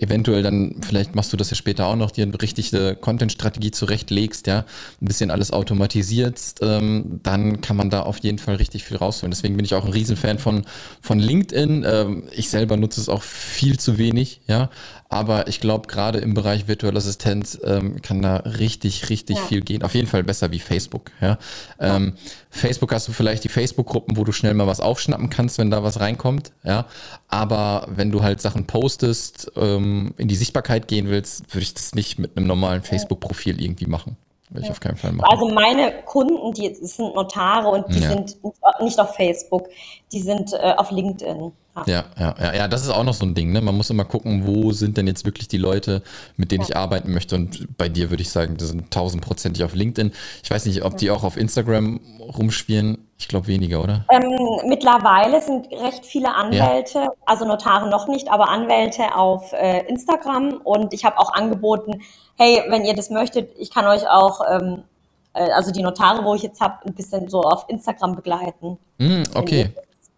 eventuell 0.00 0.42
dann, 0.42 0.76
vielleicht 0.80 1.14
machst 1.14 1.32
du 1.32 1.36
das 1.36 1.50
ja 1.50 1.56
später 1.56 1.86
auch 1.86 1.96
noch, 1.96 2.10
dir 2.10 2.24
eine 2.24 2.40
richtige 2.40 2.96
Content-Strategie 2.96 3.70
zurechtlegst, 3.70 4.46
ja, 4.46 4.60
ein 4.60 5.06
bisschen 5.06 5.30
alles 5.30 5.52
automatisierst, 5.52 6.60
ähm, 6.62 7.20
dann 7.22 7.60
kann 7.60 7.76
man 7.76 7.90
da 7.90 8.00
auf 8.00 8.18
jeden 8.18 8.38
Fall 8.38 8.54
richtig 8.54 8.84
viel 8.84 8.96
rausholen. 8.96 9.30
Deswegen 9.30 9.56
bin 9.56 9.64
ich 9.66 9.74
auch 9.74 9.84
ein 9.84 9.92
Riesenfan 9.92 10.38
von, 10.38 10.64
von 11.02 11.18
LinkedIn. 11.18 11.84
Ähm, 11.86 12.22
ich 12.32 12.48
selber 12.48 12.78
nutze 12.78 13.00
es 13.00 13.10
auch 13.10 13.22
viel 13.22 13.78
zu 13.78 13.98
wenig, 13.98 14.40
ja. 14.46 14.70
Aber 15.14 15.46
ich 15.46 15.60
glaube, 15.60 15.86
gerade 15.86 16.18
im 16.18 16.34
Bereich 16.34 16.66
virtuelle 16.66 16.98
Assistenz 16.98 17.56
ähm, 17.64 18.02
kann 18.02 18.20
da 18.20 18.38
richtig, 18.38 19.10
richtig 19.10 19.36
ja. 19.36 19.44
viel 19.44 19.60
gehen. 19.60 19.84
Auf 19.84 19.94
jeden 19.94 20.08
Fall 20.08 20.24
besser 20.24 20.50
wie 20.50 20.58
Facebook. 20.58 21.12
Ja? 21.20 21.38
Ähm, 21.78 22.14
Facebook 22.50 22.92
hast 22.92 23.06
du 23.06 23.12
vielleicht 23.12 23.44
die 23.44 23.48
Facebook-Gruppen, 23.48 24.16
wo 24.16 24.24
du 24.24 24.32
schnell 24.32 24.54
mal 24.54 24.66
was 24.66 24.80
aufschnappen 24.80 25.30
kannst, 25.30 25.58
wenn 25.58 25.70
da 25.70 25.84
was 25.84 26.00
reinkommt. 26.00 26.50
Ja? 26.64 26.86
Aber 27.28 27.86
wenn 27.94 28.10
du 28.10 28.24
halt 28.24 28.40
Sachen 28.40 28.66
postest, 28.66 29.52
ähm, 29.54 30.14
in 30.16 30.26
die 30.26 30.34
Sichtbarkeit 30.34 30.88
gehen 30.88 31.08
willst, 31.08 31.54
würde 31.54 31.62
ich 31.62 31.74
das 31.74 31.94
nicht 31.94 32.18
mit 32.18 32.36
einem 32.36 32.48
normalen 32.48 32.82
Facebook-Profil 32.82 33.62
irgendwie 33.62 33.86
machen. 33.86 34.16
Will 34.50 34.64
ich 34.64 34.70
auf 34.70 34.80
keinen 34.80 34.96
Fall 34.96 35.12
machen. 35.12 35.30
Also 35.30 35.48
meine 35.48 35.92
Kunden, 36.06 36.52
die 36.54 36.74
sind 36.74 37.14
Notare 37.14 37.68
und 37.68 37.88
die 37.94 38.00
ja. 38.00 38.08
sind 38.08 38.36
nicht 38.82 38.98
auf 38.98 39.14
Facebook, 39.14 39.68
die 40.10 40.20
sind 40.20 40.52
äh, 40.54 40.74
auf 40.76 40.90
LinkedIn. 40.90 41.52
Ja, 41.86 42.04
ja, 42.18 42.34
ja, 42.38 42.54
ja, 42.54 42.68
das 42.68 42.82
ist 42.82 42.90
auch 42.90 43.02
noch 43.02 43.14
so 43.14 43.26
ein 43.26 43.34
Ding. 43.34 43.50
Ne? 43.50 43.60
Man 43.60 43.76
muss 43.76 43.90
immer 43.90 44.04
gucken, 44.04 44.46
wo 44.46 44.70
sind 44.72 44.96
denn 44.96 45.08
jetzt 45.08 45.24
wirklich 45.24 45.48
die 45.48 45.58
Leute, 45.58 46.02
mit 46.36 46.52
denen 46.52 46.62
ja. 46.62 46.68
ich 46.68 46.76
arbeiten 46.76 47.12
möchte. 47.12 47.34
Und 47.34 47.76
bei 47.76 47.88
dir 47.88 48.10
würde 48.10 48.22
ich 48.22 48.30
sagen, 48.30 48.56
das 48.56 48.68
sind 48.68 48.92
tausendprozentig 48.92 49.64
auf 49.64 49.74
LinkedIn. 49.74 50.12
Ich 50.42 50.50
weiß 50.50 50.66
nicht, 50.66 50.84
ob 50.84 50.96
die 50.96 51.10
auch 51.10 51.24
auf 51.24 51.36
Instagram 51.36 52.00
rumspielen. 52.20 53.08
Ich 53.18 53.26
glaube 53.26 53.48
weniger, 53.48 53.82
oder? 53.82 54.04
Ähm, 54.10 54.22
mittlerweile 54.68 55.40
sind 55.40 55.66
recht 55.72 56.06
viele 56.06 56.34
Anwälte, 56.34 56.98
ja. 56.98 57.12
also 57.26 57.44
Notare 57.44 57.88
noch 57.88 58.06
nicht, 58.06 58.30
aber 58.30 58.48
Anwälte 58.50 59.14
auf 59.14 59.52
äh, 59.52 59.84
Instagram. 59.88 60.60
Und 60.62 60.94
ich 60.94 61.04
habe 61.04 61.18
auch 61.18 61.32
angeboten, 61.32 62.02
hey, 62.36 62.62
wenn 62.68 62.84
ihr 62.84 62.94
das 62.94 63.10
möchtet, 63.10 63.50
ich 63.58 63.70
kann 63.72 63.86
euch 63.86 64.08
auch, 64.08 64.40
ähm, 64.48 64.84
äh, 65.32 65.50
also 65.50 65.72
die 65.72 65.82
Notare, 65.82 66.24
wo 66.24 66.36
ich 66.36 66.42
jetzt 66.42 66.60
habe, 66.60 66.86
ein 66.86 66.94
bisschen 66.94 67.28
so 67.28 67.40
auf 67.40 67.64
Instagram 67.68 68.14
begleiten. 68.14 68.78
Mm, 68.98 69.22
okay 69.34 69.70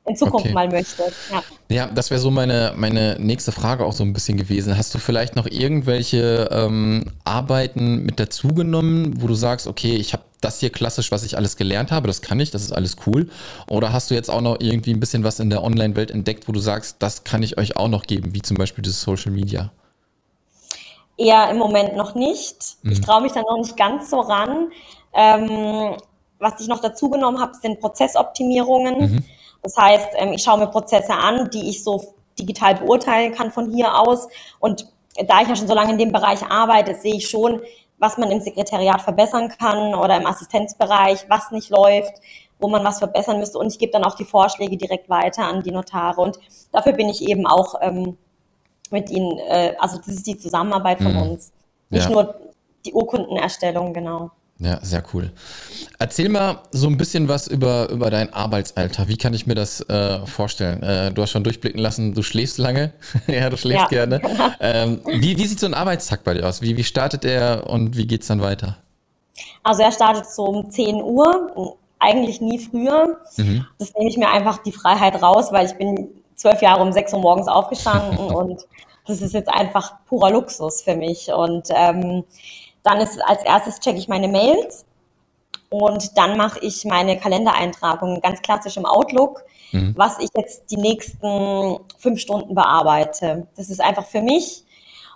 in 0.06 0.16
Zukunft 0.16 0.46
okay. 0.46 0.54
mal 0.54 0.68
möchte. 0.68 1.02
Ja, 1.30 1.42
ja 1.68 1.86
das 1.86 2.10
wäre 2.10 2.20
so 2.20 2.30
meine, 2.30 2.72
meine 2.76 3.16
nächste 3.18 3.50
Frage 3.52 3.84
auch 3.84 3.92
so 3.92 4.04
ein 4.04 4.12
bisschen 4.12 4.36
gewesen. 4.36 4.76
Hast 4.76 4.94
du 4.94 4.98
vielleicht 4.98 5.34
noch 5.34 5.46
irgendwelche 5.46 6.48
ähm, 6.52 7.04
Arbeiten 7.24 8.04
mit 8.04 8.20
dazugenommen, 8.20 9.20
wo 9.20 9.26
du 9.26 9.34
sagst, 9.34 9.66
okay, 9.66 9.96
ich 9.96 10.12
habe 10.12 10.22
das 10.40 10.60
hier 10.60 10.70
klassisch, 10.70 11.10
was 11.10 11.24
ich 11.24 11.36
alles 11.36 11.56
gelernt 11.56 11.90
habe, 11.90 12.06
das 12.06 12.22
kann 12.22 12.38
ich, 12.38 12.50
das 12.52 12.62
ist 12.62 12.72
alles 12.72 12.96
cool? 13.06 13.28
Oder 13.68 13.92
hast 13.92 14.10
du 14.10 14.14
jetzt 14.14 14.30
auch 14.30 14.40
noch 14.40 14.58
irgendwie 14.60 14.92
ein 14.92 15.00
bisschen 15.00 15.24
was 15.24 15.40
in 15.40 15.50
der 15.50 15.64
Online-Welt 15.64 16.12
entdeckt, 16.12 16.46
wo 16.46 16.52
du 16.52 16.60
sagst, 16.60 16.96
das 17.00 17.24
kann 17.24 17.42
ich 17.42 17.58
euch 17.58 17.76
auch 17.76 17.88
noch 17.88 18.04
geben, 18.04 18.32
wie 18.32 18.42
zum 18.42 18.56
Beispiel 18.56 18.84
das 18.84 19.00
Social 19.02 19.32
Media? 19.32 19.72
Eher 21.18 21.50
im 21.50 21.56
Moment 21.56 21.96
noch 21.96 22.14
nicht. 22.14 22.76
Mhm. 22.82 22.92
Ich 22.92 23.00
traue 23.00 23.22
mich 23.22 23.32
da 23.32 23.40
noch 23.40 23.58
nicht 23.58 23.76
ganz 23.76 24.10
so 24.10 24.20
ran. 24.20 24.68
Ähm, 25.14 25.96
was 26.38 26.60
ich 26.60 26.68
noch 26.68 26.80
dazugenommen 26.80 27.40
habe, 27.40 27.54
sind 27.60 27.80
Prozessoptimierungen. 27.80 29.14
Mhm 29.14 29.24
das 29.66 29.76
heißt, 29.76 30.10
ähm, 30.14 30.32
ich 30.32 30.44
schaue 30.44 30.60
mir 30.60 30.68
Prozesse 30.68 31.12
an, 31.12 31.50
die 31.50 31.68
ich 31.68 31.82
so 31.82 32.14
digital 32.38 32.76
beurteilen 32.76 33.34
kann 33.34 33.50
von 33.50 33.72
hier 33.72 33.98
aus. 33.98 34.28
Und 34.60 34.86
da 35.26 35.40
ich 35.40 35.48
ja 35.48 35.56
schon 35.56 35.66
so 35.66 35.74
lange 35.74 35.90
in 35.90 35.98
dem 35.98 36.12
Bereich 36.12 36.40
arbeite, 36.48 36.94
sehe 36.94 37.16
ich 37.16 37.28
schon, 37.28 37.60
was 37.98 38.16
man 38.16 38.30
im 38.30 38.40
Sekretariat 38.40 39.02
verbessern 39.02 39.48
kann 39.58 39.96
oder 39.96 40.16
im 40.18 40.26
Assistenzbereich, 40.26 41.26
was 41.28 41.50
nicht 41.50 41.70
läuft, 41.70 42.12
wo 42.60 42.68
man 42.68 42.84
was 42.84 43.00
verbessern 43.00 43.40
müsste. 43.40 43.58
Und 43.58 43.72
ich 43.72 43.80
gebe 43.80 43.90
dann 43.90 44.04
auch 44.04 44.14
die 44.14 44.24
Vorschläge 44.24 44.76
direkt 44.76 45.08
weiter 45.08 45.42
an 45.42 45.64
die 45.64 45.72
Notare. 45.72 46.20
Und 46.20 46.38
dafür 46.70 46.92
bin 46.92 47.08
ich 47.08 47.28
eben 47.28 47.44
auch 47.44 47.74
ähm, 47.80 48.16
mit 48.92 49.10
ihnen, 49.10 49.36
äh, 49.48 49.74
also 49.80 49.96
das 49.96 50.14
ist 50.14 50.28
die 50.28 50.38
Zusammenarbeit 50.38 50.98
von 50.98 51.12
mhm. 51.12 51.22
uns. 51.22 51.52
Nicht 51.90 52.04
ja. 52.04 52.10
nur 52.12 52.36
die 52.84 52.92
Urkundenerstellung, 52.92 53.92
genau. 53.92 54.30
Ja, 54.58 54.78
sehr 54.82 55.02
cool. 55.12 55.32
Erzähl 55.98 56.30
mal 56.30 56.62
so 56.70 56.86
ein 56.86 56.96
bisschen 56.96 57.28
was 57.28 57.46
über, 57.46 57.90
über 57.90 58.10
dein 58.10 58.32
Arbeitsalter. 58.32 59.06
Wie 59.06 59.18
kann 59.18 59.34
ich 59.34 59.46
mir 59.46 59.54
das 59.54 59.80
äh, 59.90 60.24
vorstellen? 60.24 60.82
Äh, 60.82 61.12
du 61.12 61.20
hast 61.20 61.30
schon 61.30 61.44
durchblicken 61.44 61.78
lassen, 61.78 62.14
du 62.14 62.22
schläfst 62.22 62.56
lange. 62.56 62.92
ja, 63.26 63.50
du 63.50 63.58
schläfst 63.58 63.92
ja, 63.92 64.06
gerne. 64.06 64.20
Ähm, 64.58 65.00
wie, 65.04 65.36
wie 65.36 65.46
sieht 65.46 65.60
so 65.60 65.66
ein 65.66 65.74
Arbeitstag 65.74 66.24
bei 66.24 66.32
dir 66.34 66.46
aus? 66.46 66.62
Wie, 66.62 66.76
wie 66.76 66.84
startet 66.84 67.24
er 67.24 67.68
und 67.68 67.96
wie 67.96 68.06
geht 68.06 68.22
es 68.22 68.28
dann 68.28 68.40
weiter? 68.40 68.78
Also 69.62 69.82
er 69.82 69.92
startet 69.92 70.26
so 70.26 70.44
um 70.44 70.70
10 70.70 70.96
Uhr, 71.02 71.76
eigentlich 71.98 72.40
nie 72.40 72.58
früher. 72.58 73.18
Mhm. 73.36 73.66
Das 73.78 73.92
nehme 73.94 74.08
ich 74.08 74.16
mir 74.16 74.30
einfach 74.30 74.58
die 74.58 74.72
Freiheit 74.72 75.22
raus, 75.22 75.52
weil 75.52 75.66
ich 75.66 75.74
bin 75.74 76.08
zwölf 76.34 76.62
Jahre 76.62 76.82
um 76.82 76.92
6 76.92 77.12
Uhr 77.12 77.20
morgens 77.20 77.48
aufgestanden 77.48 78.18
und 78.34 78.66
das 79.06 79.20
ist 79.20 79.34
jetzt 79.34 79.48
einfach 79.48 79.94
purer 80.06 80.30
Luxus 80.30 80.82
für 80.82 80.96
mich. 80.96 81.32
Und 81.32 81.68
ähm, 81.70 82.24
dann 82.86 83.00
ist 83.00 83.20
als 83.22 83.42
erstes 83.42 83.80
checke 83.80 83.98
ich 83.98 84.08
meine 84.08 84.28
Mails 84.28 84.84
und 85.68 86.16
dann 86.16 86.36
mache 86.36 86.60
ich 86.60 86.84
meine 86.84 87.18
Kalendereintragung 87.18 88.20
ganz 88.20 88.40
klassisch 88.40 88.76
im 88.76 88.86
Outlook, 88.86 89.42
mhm. 89.72 89.94
was 89.96 90.18
ich 90.20 90.30
jetzt 90.36 90.70
die 90.70 90.76
nächsten 90.76 91.78
fünf 91.98 92.20
Stunden 92.20 92.54
bearbeite. 92.54 93.46
Das 93.56 93.68
ist 93.68 93.80
einfach 93.80 94.06
für 94.06 94.22
mich 94.22 94.64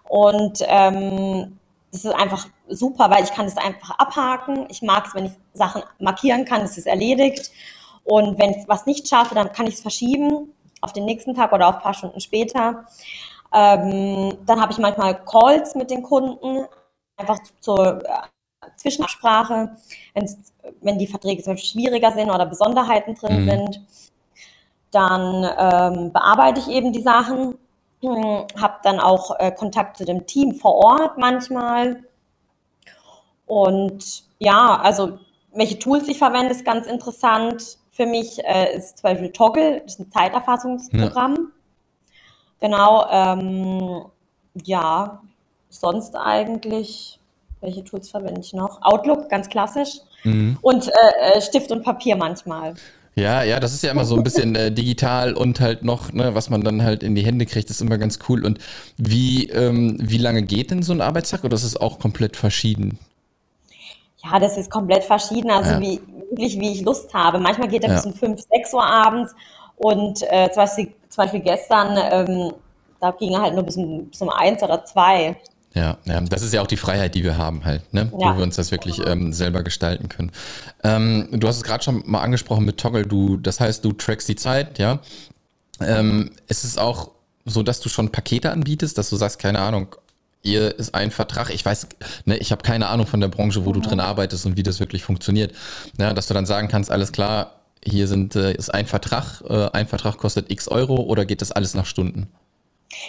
und 0.09 0.59
ähm, 0.67 1.59
das 1.93 2.05
ist 2.05 2.15
einfach 2.15 2.47
super, 2.69 3.11
weil 3.11 3.25
ich 3.25 3.33
kann 3.33 3.47
das 3.47 3.57
einfach 3.57 3.91
abhaken. 3.99 4.67
Ich 4.69 4.83
mag 4.83 5.07
es, 5.07 5.15
wenn 5.15 5.27
ich 5.27 5.33
Sachen 5.55 5.83
markieren 5.99 6.45
kann, 6.45 6.63
es 6.63 6.79
ist 6.79 6.87
erledigt. 6.87 7.51
Und 8.05 8.39
wenn 8.41 8.51
ich 8.51 8.69
was 8.69 8.87
nicht 8.87 9.09
schaffe, 9.09 9.35
dann 9.35 9.53
kann 9.53 9.67
ich 9.67 9.75
es 9.75 9.81
verschieben 9.81 10.53
auf 10.81 10.93
den 10.93 11.05
nächsten 11.05 11.35
Tag 11.35 11.53
oder 11.53 11.69
auf 11.69 11.77
ein 11.77 11.83
paar 11.83 11.95
Stunden 11.95 12.21
später. 12.21 12.87
Ähm, 13.53 14.39
dann 14.47 14.61
habe 14.61 14.73
ich 14.73 14.79
manchmal 14.79 15.25
Calls 15.25 15.75
mit 15.75 15.91
den 15.91 16.03
Kunden, 16.03 16.67
einfach 17.21 17.39
zur 17.61 18.03
äh, 18.05 18.69
Zwischenabsprache, 18.77 19.77
wenn 20.81 20.99
die 20.99 21.07
Verträge 21.07 21.43
zum 21.43 21.55
Beispiel 21.55 21.83
schwieriger 21.83 22.13
sind 22.13 22.31
oder 22.31 22.47
Besonderheiten 22.47 23.15
drin 23.15 23.45
mhm. 23.45 23.51
sind. 23.51 23.81
Dann 24.91 25.45
ähm, 25.59 26.13
bearbeite 26.13 26.61
ich 26.61 26.69
eben 26.69 26.93
die 26.93 27.03
Sachen, 27.03 27.57
hm, 28.03 28.47
habe 28.61 28.75
dann 28.83 28.99
auch 28.99 29.39
äh, 29.39 29.53
Kontakt 29.53 29.97
zu 29.97 30.05
dem 30.05 30.27
Team 30.27 30.55
vor 30.55 30.75
Ort 30.75 31.19
manchmal. 31.19 32.03
Und 33.47 34.25
ja, 34.39 34.81
also 34.81 35.19
welche 35.53 35.79
Tools 35.79 36.09
ich 36.09 36.19
verwende, 36.19 36.53
ist 36.53 36.65
ganz 36.65 36.87
interessant. 36.87 37.79
Für 37.91 38.07
mich 38.07 38.43
äh, 38.45 38.77
ist 38.77 38.99
zum 38.99 39.11
Beispiel 39.11 39.33
Toggle, 39.33 39.81
das 39.83 39.95
ist 39.95 40.01
ein 40.01 40.11
Zeiterfassungsprogramm. 40.11 41.35
Ja. 41.35 42.69
Genau, 42.69 43.07
ähm, 43.11 44.05
ja, 44.65 45.23
sonst 45.71 46.15
eigentlich, 46.17 47.19
welche 47.61 47.85
Tools 47.85 48.11
verwende 48.11 48.41
ich 48.41 48.53
noch? 48.53 48.83
Outlook, 48.83 49.29
ganz 49.31 49.49
klassisch. 49.49 50.01
Mhm. 50.25 50.59
Und 50.61 50.89
äh, 50.89 51.37
äh, 51.37 51.41
Stift 51.41 51.71
und 51.73 51.83
Papier 51.83 52.17
manchmal. 52.17 52.75
Ja, 53.15 53.43
ja, 53.43 53.59
das 53.59 53.75
ist 53.75 53.83
ja 53.83 53.91
immer 53.91 54.05
so 54.05 54.17
ein 54.17 54.23
bisschen 54.23 54.55
äh, 54.55 54.71
digital 54.71 55.35
und 55.35 55.61
halt 55.61 55.83
noch, 55.83 56.13
ne, 56.13 56.35
was 56.35 56.49
man 56.49 56.63
dann 56.63 56.83
halt 56.83 57.03
in 57.03 57.15
die 57.15 57.25
Hände 57.25 57.45
kriegt, 57.45 57.69
ist 57.69 57.81
immer 57.81 57.99
ganz 57.99 58.19
cool. 58.29 58.45
Und 58.45 58.59
wie, 58.97 59.49
ähm, 59.51 59.97
wie 60.01 60.19
lange 60.19 60.43
geht 60.43 60.71
denn 60.71 60.83
so 60.83 60.93
ein 60.93 61.01
Arbeitstag 61.01 61.45
oder 61.45 61.55
ist 61.55 61.65
es 61.65 61.77
auch 61.77 61.99
komplett 61.99 62.37
verschieden? 62.37 62.99
Ja, 64.23 64.39
das 64.39 64.57
ist 64.57 64.71
komplett 64.71 65.03
verschieden, 65.05 65.51
also 65.51 65.73
ja. 65.73 65.81
wie, 65.81 66.01
wirklich 66.31 66.59
wie 66.61 66.73
ich 66.73 66.83
Lust 66.83 67.13
habe. 67.13 67.39
Manchmal 67.41 67.69
geht 67.69 67.83
er 67.83 67.91
ja. 67.91 67.97
bis 67.97 68.07
um 68.07 68.13
5, 68.13 68.41
6 68.49 68.75
Uhr 68.75 68.85
abends 68.85 69.35
und 69.77 70.23
äh, 70.31 70.51
zum, 70.53 70.63
Beispiel, 70.63 70.93
zum 71.09 71.25
Beispiel 71.25 71.41
gestern, 71.41 71.99
ähm, 72.11 72.53
da 73.01 73.11
ging 73.13 73.33
er 73.33 73.43
halt 73.43 73.55
nur 73.55 73.65
bis 73.65 73.77
um, 73.77 74.07
bis 74.07 74.21
um 74.21 74.29
eins 74.29 74.63
oder 74.63 74.85
zwei. 74.85 75.37
Ja, 75.73 75.99
ja, 76.05 76.21
das 76.21 76.43
ist 76.43 76.53
ja 76.53 76.63
auch 76.63 76.67
die 76.67 76.77
Freiheit, 76.77 77.15
die 77.15 77.23
wir 77.23 77.39
haben 77.39 77.65
halt, 77.65 77.93
ne? 77.95 78.11
Ja. 78.13 78.19
wo 78.19 78.37
wir 78.39 78.43
uns 78.43 78.57
das 78.57 78.73
wirklich 78.73 79.01
ähm, 79.07 79.33
selber 79.33 79.63
gestalten 79.63 80.09
können. 80.09 80.33
Ähm, 80.83 81.29
du 81.33 81.47
hast 81.47 81.57
es 81.57 81.63
gerade 81.63 81.85
schon 81.85 82.03
mal 82.07 82.23
angesprochen 82.23 82.65
mit 82.65 82.79
Toggle, 82.79 83.07
du, 83.07 83.37
das 83.37 83.61
heißt, 83.61 83.85
du 83.85 83.93
trackst 83.93 84.29
die 84.29 84.37
Zeit, 84.37 84.79
ja. 84.79 84.99
Ähm, 85.81 86.33
ist 86.49 86.65
es 86.65 86.77
auch 86.77 87.13
so, 87.45 87.63
dass 87.63 87.81
du 87.81 87.89
schon 87.89 88.11
Pakete 88.11 88.51
anbietest, 88.51 88.99
dass 88.99 89.11
du 89.11 89.17
sagst, 89.17 89.39
keine 89.39 89.61
Ahnung, 89.61 89.95
ihr 90.43 90.77
ist 90.79 90.95
ein 90.95 91.11
Vertrag, 91.11 91.51
ich 91.51 91.65
weiß, 91.65 91.89
ne, 92.25 92.37
ich 92.39 92.51
habe 92.53 92.63
keine 92.63 92.89
Ahnung 92.89 93.07
von 93.07 93.21
der 93.21 93.29
Branche, 93.29 93.65
wo 93.65 93.73
du 93.73 93.81
drin 93.81 94.01
arbeitest 94.01 94.47
und 94.47 94.57
wie 94.57 94.63
das 94.63 94.81
wirklich 94.81 95.05
funktioniert. 95.05 95.55
Ja, 95.99 96.13
dass 96.13 96.27
du 96.27 96.35
dann 96.35 96.47
sagen 96.47 96.69
kannst, 96.69 96.91
alles 96.91 97.13
klar, 97.13 97.61
hier 97.85 98.09
sind, 98.09 98.37
äh, 98.37 98.53
ist 98.55 98.73
ein 98.73 98.87
Vertrag, 98.87 99.43
äh, 99.49 99.71
ein 99.73 99.87
Vertrag 99.87 100.19
kostet 100.19 100.51
x 100.51 100.69
Euro 100.69 100.97
oder 100.97 101.25
geht 101.25 101.43
das 101.43 101.53
alles 101.53 101.75
nach 101.75 101.87
Stunden? 101.87 102.29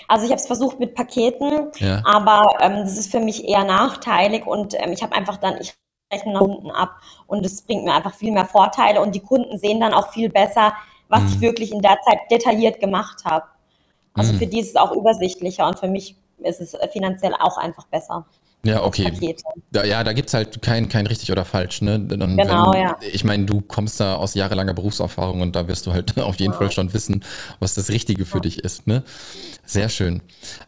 Also 0.08 0.26
ich 0.26 0.32
habe 0.32 0.40
es 0.40 0.48
versucht 0.48 0.80
mit 0.80 0.94
Paketen, 0.94 1.72
ja. 1.78 2.02
aber 2.06 2.56
ähm, 2.60 2.78
das 2.84 2.98
ist 2.98 3.12
für 3.12 3.20
mich 3.20 3.48
eher 3.48 3.64
nachteilig 3.64 4.46
und 4.46 4.76
ähm, 4.76 4.92
ich 4.92 5.02
habe 5.02 5.16
einfach 5.16 5.38
dann, 5.38 5.58
ich 5.60 5.74
rechne 6.14 6.34
nach 6.34 6.42
Kunden 6.42 6.72
ab 6.72 6.96
und 7.28 7.46
es 7.46 7.62
bringt 7.62 7.86
mir 7.86 7.94
einfach 7.94 8.14
viel 8.14 8.32
mehr 8.32 8.46
Vorteile 8.46 9.02
und 9.02 9.16
die 9.16 9.22
Kunden 9.22 9.58
sehen 9.58 9.80
dann 9.80 9.94
auch 9.94 10.12
viel 10.12 10.30
besser, 10.30 10.74
was 11.08 11.22
mhm. 11.24 11.28
ich 11.30 11.42
wirklich 11.42 11.72
in 11.72 11.82
der 11.82 11.98
Zeit 12.06 12.20
detailliert 12.30 12.80
gemacht 12.80 13.24
habe. 13.26 13.46
Also 14.14 14.34
mhm. 14.34 14.38
für 14.38 14.48
die 14.48 14.60
ist 14.60 14.70
es 14.70 14.76
auch 14.76 14.92
übersichtlicher 14.92 15.68
und 15.68 15.80
für 15.80 15.88
mich 15.88 16.16
ist 16.40 16.62
es 16.62 16.76
finanziell 16.92 17.34
auch 17.36 17.58
einfach 17.58 17.88
besser. 17.88 18.26
Ja, 18.64 18.84
okay. 18.84 19.36
Da, 19.72 19.84
ja, 19.84 20.04
da 20.04 20.14
gibt 20.14 20.28
es 20.28 20.34
halt 20.36 20.62
kein, 20.62 20.88
kein 20.88 21.08
richtig 21.08 21.32
oder 21.32 21.46
falsch. 21.46 21.82
Ne? 21.82 21.96
Und 21.96 22.10
genau, 22.10 22.74
wenn, 22.74 22.82
ja. 22.82 22.96
Ich 23.12 23.24
meine, 23.24 23.46
du 23.46 23.62
kommst 23.62 24.00
da 24.00 24.16
aus 24.16 24.36
jahrelanger 24.36 24.74
Berufserfahrung 24.74 25.42
und 25.42 25.56
da 25.56 25.68
wirst 25.68 25.88
du 25.88 25.94
halt 25.94 26.18
auf 26.20 26.40
jeden 26.40 26.54
ja. 26.54 26.58
Fall 26.58 26.72
schon 26.72 26.94
wissen, 26.94 27.24
was 27.60 27.74
das 27.74 27.90
Richtige 27.90 28.26
für 28.26 28.38
ja. 28.38 28.42
dich 28.42 28.60
ist. 28.60 28.86
Ne? 28.86 29.04
Sehr 29.66 29.90
schön. 29.90 30.22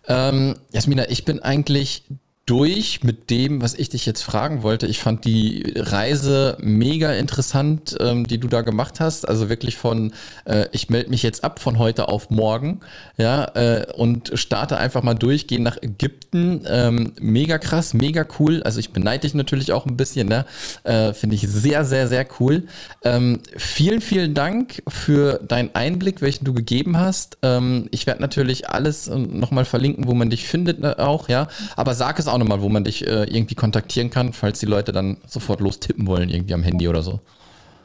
Ähm, 0.08 0.56
Jasmina, 0.72 1.10
ich 1.10 1.24
bin 1.26 1.40
eigentlich 1.40 2.04
durch 2.46 3.04
mit 3.04 3.30
dem, 3.30 3.62
was 3.62 3.74
ich 3.74 3.88
dich 3.88 4.06
jetzt 4.06 4.22
fragen 4.22 4.64
wollte. 4.64 4.86
Ich 4.86 5.00
fand 5.00 5.24
die 5.24 5.74
Reise 5.78 6.58
mega 6.60 7.14
interessant, 7.14 7.96
ähm, 8.02 8.28
die 8.28 8.38
du 8.38 8.50
da 8.50 8.62
gemacht 8.62 9.00
hast. 9.00 9.26
Also 9.26 9.48
wirklich 9.48 9.78
von, 9.78 10.12
äh, 10.44 10.66
ich 10.74 10.90
melde 10.90 11.10
mich 11.10 11.24
jetzt 11.24 11.46
ab 11.46 11.60
von 11.60 11.80
heute 11.80 12.10
auf 12.10 12.30
morgen, 12.30 12.82
ja, 13.18 13.46
äh, 13.56 13.86
und 13.96 14.32
starte 14.34 14.76
einfach 14.76 15.04
mal 15.04 15.14
durch, 15.14 15.48
gehe 15.48 15.62
nach 15.62 15.78
Ägypten. 15.82 16.66
Ähm, 16.68 17.14
mega 17.22 17.58
krass, 17.60 17.94
mega 17.94 18.26
cool. 18.40 18.62
Also 18.64 18.80
ich 18.80 18.92
beneide 18.92 19.22
dich 19.22 19.36
natürlich 19.36 19.72
auch 19.72 19.86
ein 19.86 19.96
bisschen, 19.96 20.28
ne? 20.28 20.46
Äh, 20.84 21.14
Finde 21.14 21.36
ich 21.36 21.48
sehr, 21.48 21.86
sehr, 21.86 22.10
sehr 22.10 22.28
cool. 22.42 22.64
Ähm, 23.04 23.40
vielen, 23.56 24.02
vielen 24.02 24.34
Dank 24.34 24.84
für 24.90 25.40
deinen 25.48 25.70
Einblick, 25.76 26.22
welchen 26.22 26.44
du 26.44 26.54
gegeben 26.54 27.00
hast. 27.00 27.38
Ähm, 27.42 27.88
ich 27.92 28.06
werde 28.06 28.20
natürlich 28.20 28.70
alles 28.70 29.08
äh, 29.08 29.18
nochmal 29.18 29.64
verlinken, 29.64 30.08
wo 30.08 30.14
man 30.14 30.30
dich 30.30 30.46
findet, 30.46 30.82
ne, 30.82 31.00
auch, 31.00 31.30
ja. 31.30 31.48
Aber 31.78 31.94
sag 31.94 32.20
es 32.20 32.28
auch 32.28 32.33
nochmal, 32.38 32.62
wo 32.62 32.70
man 32.70 32.84
dich 32.84 33.06
äh, 33.08 33.24
irgendwie 33.24 33.56
kontaktieren 33.56 34.10
kann, 34.10 34.34
falls 34.34 34.60
die 34.60 34.66
Leute 34.66 34.92
dann 34.92 35.18
sofort 35.28 35.60
los 35.60 35.80
tippen 35.80 36.08
wollen, 36.08 36.30
irgendwie 36.30 36.54
am 36.54 36.64
Handy 36.64 36.88
oder 36.88 37.02
so. 37.02 37.20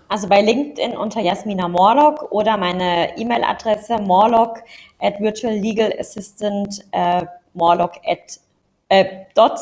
Also 0.08 0.26
bei 0.26 0.40
LinkedIn 0.40 0.96
unter 0.96 1.20
Jasmina 1.20 1.68
Morlock 1.68 2.32
oder 2.32 2.56
meine 2.56 3.16
E-Mail-Adresse 3.18 3.98
morlock 3.98 4.58
at 5.00 5.20
virtuallegalassistant 5.20 6.84
äh, 6.92 7.26
morlock 7.52 7.92
at 8.06 8.40
äh, 8.88 9.04
dot 9.34 9.61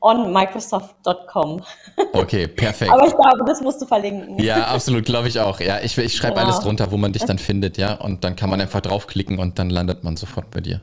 on 0.00 0.32
Microsoft.com. 0.32 1.62
Okay, 2.12 2.46
perfekt. 2.46 2.92
Aber 2.92 3.06
ich 3.06 3.14
glaube, 3.14 3.44
das 3.44 3.60
musst 3.60 3.82
du 3.82 3.86
verlinken. 3.86 4.38
Ja, 4.38 4.68
absolut, 4.68 5.04
glaube 5.04 5.26
ich 5.26 5.40
auch. 5.40 5.58
Ja, 5.58 5.80
ich, 5.80 5.98
ich 5.98 6.14
schreibe 6.14 6.34
genau. 6.34 6.46
alles 6.46 6.60
drunter, 6.60 6.92
wo 6.92 6.96
man 6.96 7.12
dich 7.12 7.24
dann 7.24 7.38
findet, 7.38 7.76
ja. 7.76 7.94
Und 7.94 8.22
dann 8.22 8.36
kann 8.36 8.48
man 8.50 8.60
einfach 8.60 8.80
draufklicken 8.80 9.40
und 9.40 9.58
dann 9.58 9.68
landet 9.68 10.04
man 10.04 10.16
sofort 10.16 10.48
bei 10.52 10.60
dir. 10.60 10.80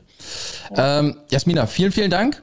Ja. 0.76 0.98
Ähm, 0.98 1.16
Jasmina, 1.30 1.66
vielen, 1.66 1.92
vielen 1.92 2.10
Dank. 2.10 2.42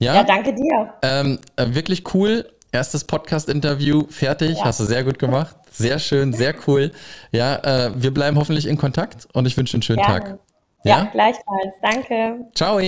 Ja, 0.00 0.14
ja 0.14 0.24
danke 0.24 0.54
dir. 0.54 0.94
Ähm, 1.02 1.38
äh, 1.56 1.66
wirklich 1.74 2.02
cool. 2.14 2.46
Erstes 2.72 3.04
Podcast-Interview 3.04 4.04
fertig. 4.08 4.58
Ja. 4.58 4.64
Hast 4.64 4.80
du 4.80 4.84
sehr 4.84 5.04
gut 5.04 5.18
gemacht. 5.18 5.56
Sehr 5.70 5.98
schön, 5.98 6.32
sehr 6.32 6.54
cool. 6.66 6.90
Ja, 7.32 7.56
äh, 7.56 7.90
wir 7.94 8.12
bleiben 8.12 8.36
hoffentlich 8.38 8.66
in 8.66 8.76
Kontakt 8.78 9.28
und 9.34 9.46
ich 9.46 9.56
wünsche 9.56 9.74
einen 9.74 9.82
schönen 9.82 10.02
Gerne. 10.02 10.20
Tag. 10.20 10.38
Ja? 10.84 10.98
ja, 10.98 11.04
gleichfalls. 11.12 11.74
Danke. 11.82 12.46
Ciao. 12.54 12.80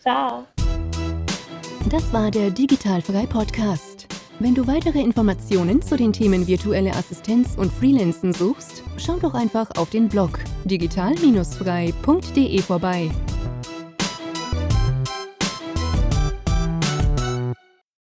Ciao. 0.00 0.44
Das 1.90 2.12
war 2.12 2.30
der 2.30 2.50
Digitalfrei 2.50 3.26
Podcast. 3.26 4.06
Wenn 4.38 4.54
du 4.54 4.66
weitere 4.66 5.00
Informationen 5.00 5.80
zu 5.82 5.96
den 5.96 6.12
Themen 6.12 6.46
virtuelle 6.46 6.92
Assistenz 6.92 7.56
und 7.56 7.72
Freelancen 7.72 8.34
suchst, 8.34 8.82
schau 8.98 9.16
doch 9.16 9.34
einfach 9.34 9.70
auf 9.78 9.90
den 9.90 10.08
Blog 10.08 10.38
digital-frei.de 10.64 12.62
vorbei. 12.62 13.10